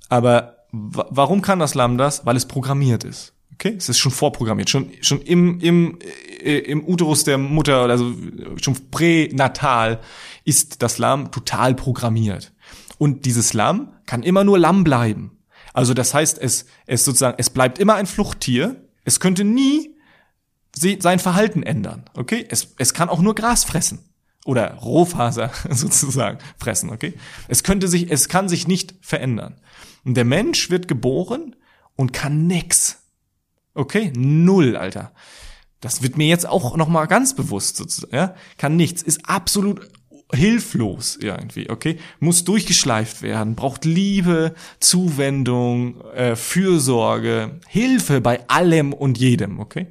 [0.09, 2.25] Aber warum kann das Lamm das?
[2.25, 3.33] Weil es programmiert ist.
[3.53, 5.99] Okay, es ist schon vorprogrammiert, schon schon im im
[6.41, 8.13] äh, im Uterus der Mutter, also
[8.61, 9.99] schon pränatal
[10.45, 12.53] ist das Lamm total programmiert.
[12.99, 15.39] Und dieses Lamm kann immer nur Lamm bleiben.
[15.73, 18.75] Also das heißt, es es sozusagen es bleibt immer ein Fluchttier.
[19.05, 19.95] Es könnte nie
[20.75, 22.05] sein Verhalten ändern.
[22.13, 23.99] Okay, es es kann auch nur Gras fressen
[24.45, 26.91] oder Rohfaser sozusagen fressen.
[26.91, 27.13] Okay,
[27.47, 29.61] es könnte sich es kann sich nicht verändern.
[30.03, 31.55] Und der Mensch wird geboren
[31.95, 33.01] und kann nix.
[33.73, 34.11] Okay?
[34.15, 35.13] Null, Alter.
[35.79, 38.35] Das wird mir jetzt auch nochmal ganz bewusst sozusagen, ja?
[38.57, 39.89] Kann nichts, ist absolut
[40.31, 41.97] hilflos irgendwie, okay?
[42.19, 49.87] Muss durchgeschleift werden, braucht Liebe, Zuwendung, äh, Fürsorge, Hilfe bei allem und jedem, okay?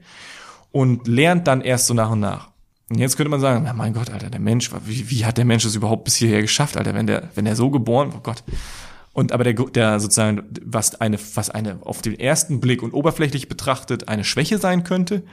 [0.71, 2.51] Und lernt dann erst so nach und nach.
[2.91, 5.45] Und jetzt könnte man sagen, na mein Gott, Alter, der Mensch, wie, wie hat der
[5.45, 8.45] Mensch das überhaupt bis hierher geschafft, Alter, wenn der, wenn der so geboren, oh Gott,
[9.13, 13.49] und aber der, der sozusagen, was eine, was eine auf den ersten Blick und oberflächlich
[13.49, 15.25] betrachtet eine Schwäche sein könnte,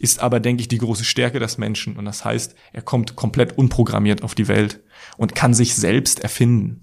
[0.00, 1.96] ist aber, denke ich, die große Stärke des Menschen.
[1.96, 4.80] Und das heißt, er kommt komplett unprogrammiert auf die Welt
[5.18, 6.80] und kann sich selbst erfinden.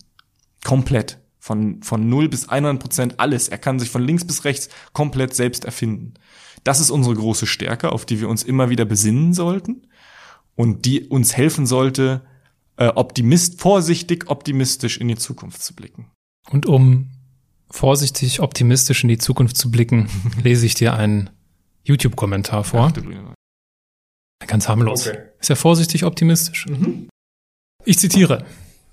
[0.63, 1.20] Komplett.
[1.39, 3.47] Von, von 0 bis 100 Prozent alles.
[3.47, 6.13] Er kann sich von links bis rechts komplett selbst erfinden.
[6.63, 9.88] Das ist unsere große Stärke, auf die wir uns immer wieder besinnen sollten
[10.55, 12.24] und die uns helfen sollte,
[12.76, 16.11] äh, optimist, vorsichtig optimistisch in die Zukunft zu blicken.
[16.49, 17.11] Und um
[17.72, 20.09] vorsichtig optimistisch in die Zukunft zu blicken,
[20.43, 21.30] lese ich dir einen
[21.88, 22.91] YouTube-Kommentar vor.
[24.45, 25.07] Ganz harmlos.
[25.07, 25.19] Okay.
[25.39, 26.67] Ist ja vorsichtig optimistisch.
[26.67, 27.09] Mhm.
[27.85, 28.45] Ich zitiere.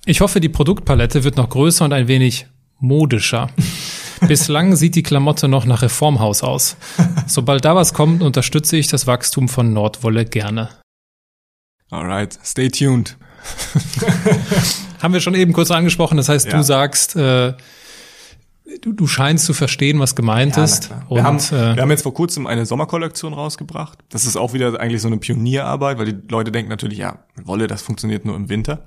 [0.07, 2.47] Ich hoffe, die Produktpalette wird noch größer und ein wenig
[2.79, 3.51] modischer.
[4.29, 6.77] Bislang sieht die Klamotte noch nach Reformhaus aus.
[7.27, 10.71] Sobald da was kommt, unterstütze ich das Wachstum von Nordwolle gerne.
[11.91, 13.17] Alright, stay tuned.
[15.03, 16.17] Haben wir schon eben kurz angesprochen.
[16.17, 16.57] Das heißt, ja.
[16.57, 17.55] du sagst, äh,
[18.81, 20.91] du, du scheinst zu verstehen, was gemeint ja, ist.
[20.91, 23.99] Wir, und, haben, äh, wir haben jetzt vor kurzem eine Sommerkollektion rausgebracht.
[24.09, 27.67] Das ist auch wieder eigentlich so eine Pionierarbeit, weil die Leute denken natürlich, ja, Wolle,
[27.67, 28.85] das funktioniert nur im Winter.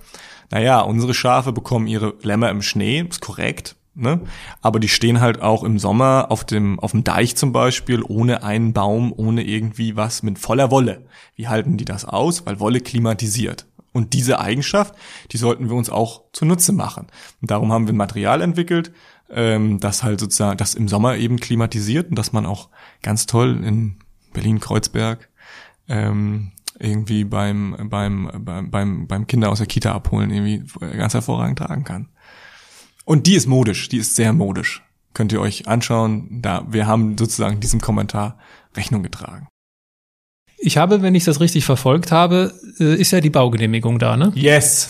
[0.49, 3.75] Naja, unsere Schafe bekommen ihre Lämmer im Schnee, ist korrekt.
[3.95, 4.21] Ne?
[4.61, 8.43] Aber die stehen halt auch im Sommer auf dem, auf dem Deich zum Beispiel, ohne
[8.43, 11.05] einen Baum, ohne irgendwie was, mit voller Wolle.
[11.35, 12.45] Wie halten die das aus?
[12.45, 13.65] Weil Wolle klimatisiert.
[13.93, 14.93] Und diese Eigenschaft,
[15.31, 17.07] die sollten wir uns auch zunutze machen.
[17.41, 18.91] Und darum haben wir ein Material entwickelt,
[19.29, 22.69] ähm, das halt sozusagen, das im Sommer eben klimatisiert und dass man auch
[23.01, 23.97] ganz toll in
[24.33, 25.29] Berlin-Kreuzberg
[25.87, 31.59] ähm, irgendwie beim, beim, beim, beim, beim Kinder aus der Kita abholen irgendwie ganz hervorragend
[31.59, 32.09] tragen kann.
[33.05, 34.83] Und die ist modisch, die ist sehr modisch.
[35.13, 38.37] Könnt ihr euch anschauen, da, wir haben sozusagen diesem Kommentar
[38.75, 39.47] Rechnung getragen.
[40.59, 44.31] Ich habe, wenn ich das richtig verfolgt habe, äh, ist ja die Baugenehmigung da, ne?
[44.33, 44.89] Yes.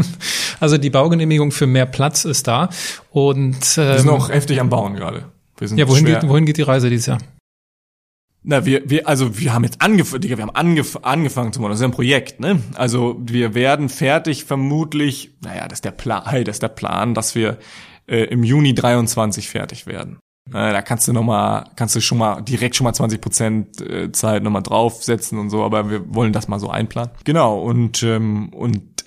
[0.60, 2.68] also die Baugenehmigung für mehr Platz ist da
[3.10, 5.24] und ähm, wir sind auch heftig am Bauen gerade.
[5.60, 7.18] ja, wohin geht, wohin geht die Reise dieses Jahr?
[8.42, 11.70] Na, wir, wir, also wir haben jetzt angefangen, wir haben angef angefangen zu machen.
[11.70, 12.62] Das ist ja ein Projekt, ne?
[12.74, 17.14] Also wir werden fertig vermutlich, naja, das ist der Plan, hey, das ist der Plan,
[17.14, 17.58] dass wir
[18.06, 20.18] äh, im Juni 23 fertig werden.
[20.50, 23.80] Äh, da kannst du noch mal, kannst du schon mal direkt schon mal 20 Prozent
[23.80, 27.10] äh, Zeit noch mal draufsetzen und so, aber wir wollen das mal so einplanen.
[27.24, 29.04] Genau und ähm, und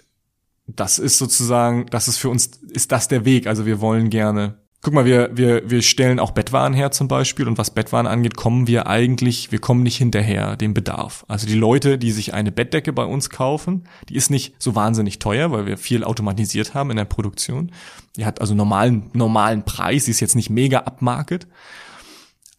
[0.67, 3.47] das ist sozusagen, das ist für uns, ist das der Weg.
[3.47, 7.47] Also wir wollen gerne Guck mal, wir, wir, wir stellen auch Bettwaren her zum Beispiel
[7.47, 11.23] und was Bettwaren angeht, kommen wir eigentlich, wir kommen nicht hinterher dem Bedarf.
[11.29, 15.19] Also die Leute, die sich eine Bettdecke bei uns kaufen, die ist nicht so wahnsinnig
[15.19, 17.71] teuer, weil wir viel automatisiert haben in der Produktion.
[18.16, 21.47] Die hat also normalen, normalen Preis, die ist jetzt nicht mega upmarket,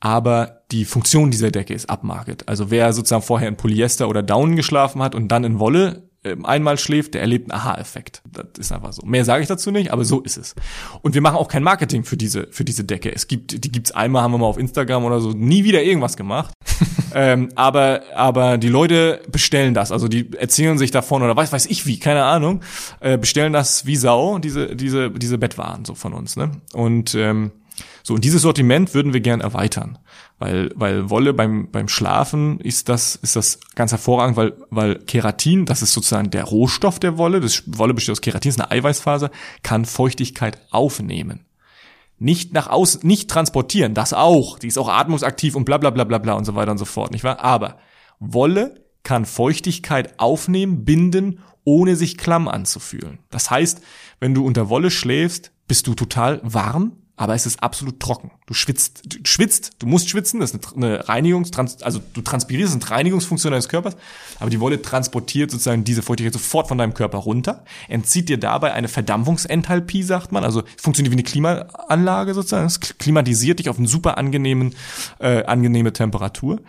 [0.01, 2.49] aber die Funktion dieser Decke ist upmarket.
[2.49, 6.11] Also wer sozusagen vorher in Polyester oder Down geschlafen hat und dann in Wolle
[6.45, 8.23] einmal schläft, der erlebt einen Aha-Effekt.
[8.33, 9.05] Das ist einfach so.
[9.07, 10.55] Mehr sage ich dazu nicht, aber so ist es.
[11.03, 13.13] Und wir machen auch kein Marketing für diese für diese Decke.
[13.15, 16.17] Es gibt die gibt's einmal, haben wir mal auf Instagram oder so, nie wieder irgendwas
[16.17, 16.53] gemacht.
[17.15, 21.67] ähm, aber aber die Leute bestellen das, also die erzählen sich davon oder weiß weiß
[21.67, 22.63] ich wie, keine Ahnung,
[23.01, 26.37] äh, bestellen das wie Sau diese diese diese Bettwaren so von uns.
[26.37, 26.51] Ne?
[26.73, 27.53] Und ähm,
[28.07, 29.99] so, und dieses Sortiment würden wir gern erweitern.
[30.39, 35.65] Weil, weil Wolle beim, beim Schlafen ist das, ist das ganz hervorragend, weil, weil Keratin,
[35.65, 39.31] das ist sozusagen der Rohstoff der Wolle, das Wolle besteht aus Keratin, ist eine Eiweißfaser,
[39.63, 41.47] kann Feuchtigkeit aufnehmen.
[42.19, 44.59] Nicht nach außen, nicht transportieren, das auch.
[44.59, 46.85] Die ist auch atmungsaktiv und bla, bla, bla, bla, bla und so weiter und so
[46.85, 47.43] fort, nicht wahr?
[47.43, 47.79] Aber
[48.21, 53.21] Wolle kann Feuchtigkeit aufnehmen, binden, ohne sich klamm anzufühlen.
[53.31, 53.81] Das heißt,
[54.21, 58.33] wenn du unter Wolle schläfst, bist du total warm, aber es ist absolut trocken.
[58.47, 61.51] Du schwitzt, du schwitzt, du musst schwitzen, das ist eine Reinigungs,
[61.83, 63.97] also du transpirierst, das sind Reinigungsfunktionen deines Körpers,
[64.41, 68.73] aber die Wolle transportiert sozusagen diese Feuchtigkeit sofort von deinem Körper runter, entzieht dir dabei
[68.73, 73.87] eine Verdampfungsenthalpie, sagt man, also funktioniert wie eine Klimaanlage sozusagen, es klimatisiert dich auf eine
[73.87, 74.75] super angenehmen,
[75.21, 76.61] äh, angenehme Temperatur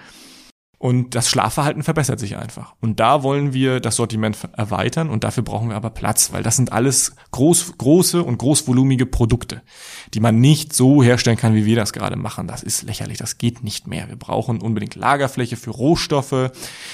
[0.86, 2.76] und das Schlafverhalten verbessert sich einfach.
[2.80, 6.58] Und da wollen wir das Sortiment erweitern und dafür brauchen wir aber Platz, weil das
[6.58, 9.64] sind alles groß, große und großvolumige Produkte,
[10.14, 12.46] die man nicht so herstellen kann, wie wir das gerade machen.
[12.46, 14.10] Das ist lächerlich, das geht nicht mehr.
[14.10, 16.52] Wir brauchen unbedingt Lagerfläche für Rohstoffe,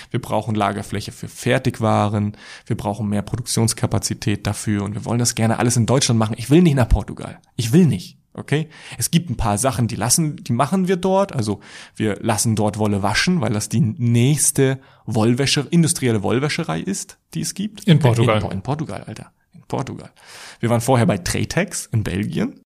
[0.10, 2.38] wir brauchen Lagerfläche für Fertigwaren,
[2.68, 6.36] wir brauchen mehr Produktionskapazität dafür und wir wollen das gerne alles in Deutschland machen.
[6.38, 7.40] Ich will nicht nach Portugal.
[7.58, 8.21] Ich will nicht.
[8.34, 8.70] Okay?
[8.98, 11.34] Es gibt ein paar Sachen, die lassen, die machen wir dort.
[11.34, 11.60] Also
[11.96, 17.54] wir lassen dort Wolle waschen, weil das die nächste Wollwäsche, industrielle Wollwäscherei ist, die es
[17.54, 17.84] gibt.
[17.86, 18.42] In Portugal.
[18.44, 19.32] In, in Portugal, Alter.
[19.54, 20.12] In Portugal.
[20.60, 22.62] Wir waren vorher bei Tretex in Belgien.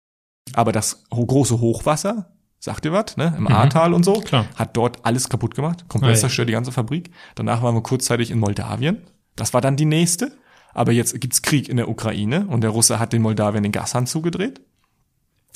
[0.54, 3.34] Aber das große Hochwasser, sagt ihr was, ne?
[3.36, 3.52] Im mhm.
[3.52, 4.46] Ahrtal und so, Klar.
[4.56, 5.88] hat dort alles kaputt gemacht.
[5.88, 7.10] Komplett zerstört die ganze Fabrik.
[7.36, 9.02] Danach waren wir kurzzeitig in Moldawien.
[9.36, 10.32] Das war dann die nächste.
[10.74, 14.06] Aber jetzt gibt's Krieg in der Ukraine und der Russe hat den Moldawien den Gashahn
[14.06, 14.60] zugedreht.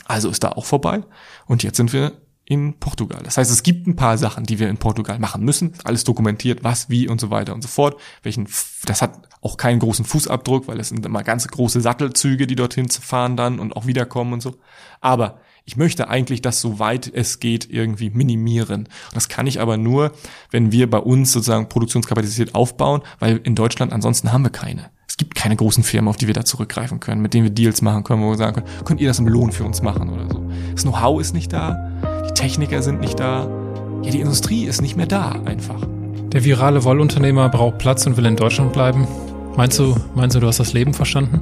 [0.04, 1.02] Also ist da auch vorbei.
[1.46, 2.12] Und jetzt sind wir
[2.44, 3.20] in Portugal.
[3.24, 5.72] Das heißt, es gibt ein paar Sachen, die wir in Portugal machen müssen.
[5.82, 8.00] Alles dokumentiert, was, wie und so weiter und so fort.
[8.22, 8.48] Welchen,
[8.84, 12.88] das hat auch keinen großen Fußabdruck, weil es sind immer ganz große Sattelzüge, die dorthin
[12.88, 14.54] fahren dann und auch wiederkommen und so.
[15.00, 18.88] Aber ich möchte eigentlich das, so weit es geht, irgendwie minimieren.
[19.12, 20.12] Das kann ich aber nur,
[20.52, 25.24] wenn wir bei uns sozusagen Produktionskapazität aufbauen, weil in Deutschland ansonsten haben wir keine es
[25.24, 28.04] gibt keine großen Firmen, auf die wir da zurückgreifen können, mit denen wir Deals machen
[28.04, 30.44] können, wo wir sagen können, könnt ihr das im Lohn für uns machen oder so.
[30.72, 31.90] Das Know-how ist nicht da,
[32.28, 33.48] die Techniker sind nicht da,
[34.02, 35.80] ja, die Industrie ist nicht mehr da einfach.
[36.32, 39.08] Der virale Wollunternehmer braucht Platz und will in Deutschland bleiben.
[39.56, 41.40] Meinst du, meinst du, du hast das Leben verstanden?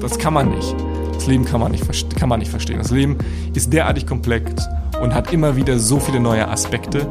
[0.00, 0.76] Das kann man nicht.
[1.14, 1.84] Das Leben kann man nicht,
[2.16, 2.78] kann man nicht verstehen.
[2.78, 3.18] Das Leben
[3.54, 4.68] ist derartig komplex
[5.02, 7.08] und hat immer wieder so viele neue Aspekte,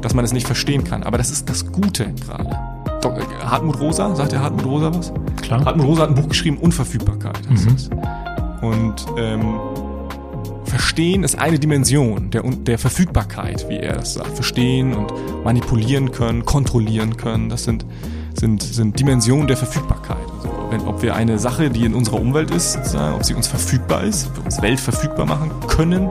[0.00, 1.02] dass man es nicht verstehen kann.
[1.02, 2.71] Aber das ist das Gute gerade.
[3.04, 5.12] Hartmut Rosa, sagt der Hartmut Rosa was?
[5.42, 5.64] Klar.
[5.64, 7.40] Hartmut Rosa hat ein Buch geschrieben, Unverfügbarkeit.
[7.48, 7.76] Mhm.
[8.66, 9.54] Und ähm,
[10.64, 14.34] Verstehen ist eine Dimension der, der Verfügbarkeit, wie er das sagt.
[14.34, 15.12] Verstehen und
[15.44, 17.84] manipulieren können, kontrollieren können, das sind,
[18.32, 20.16] sind, sind Dimensionen der Verfügbarkeit.
[20.34, 24.04] Also wenn, ob wir eine Sache, die in unserer Umwelt ist, ob sie uns verfügbar
[24.04, 26.08] ist, ob wir uns Welt verfügbar machen können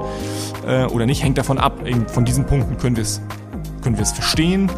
[0.67, 1.79] äh, oder nicht, hängt davon ab.
[2.07, 3.19] Von diesen Punkten können wir es
[3.81, 4.69] können wir es verstehen,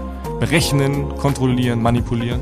[0.44, 2.42] berechnen, kontrollieren, manipulieren.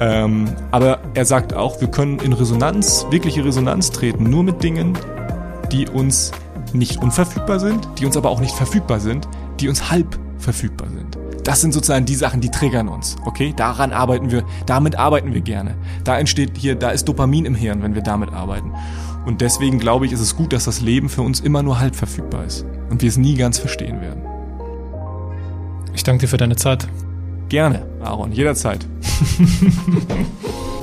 [0.00, 4.96] Ähm, aber er sagt auch, wir können in Resonanz, wirkliche Resonanz treten, nur mit Dingen,
[5.70, 6.32] die uns
[6.72, 9.28] nicht unverfügbar sind, die uns aber auch nicht verfügbar sind,
[9.60, 11.18] die uns halb verfügbar sind.
[11.44, 13.16] Das sind sozusagen die Sachen, die triggern uns.
[13.26, 15.74] Okay, daran arbeiten wir, damit arbeiten wir gerne.
[16.04, 18.72] Da entsteht hier, da ist Dopamin im Hirn, wenn wir damit arbeiten.
[19.26, 21.96] Und deswegen glaube ich, ist es gut, dass das Leben für uns immer nur halb
[21.96, 24.22] verfügbar ist und wir es nie ganz verstehen werden.
[25.92, 26.88] Ich danke dir für deine Zeit.
[27.50, 28.86] Gerne, Aaron, jederzeit.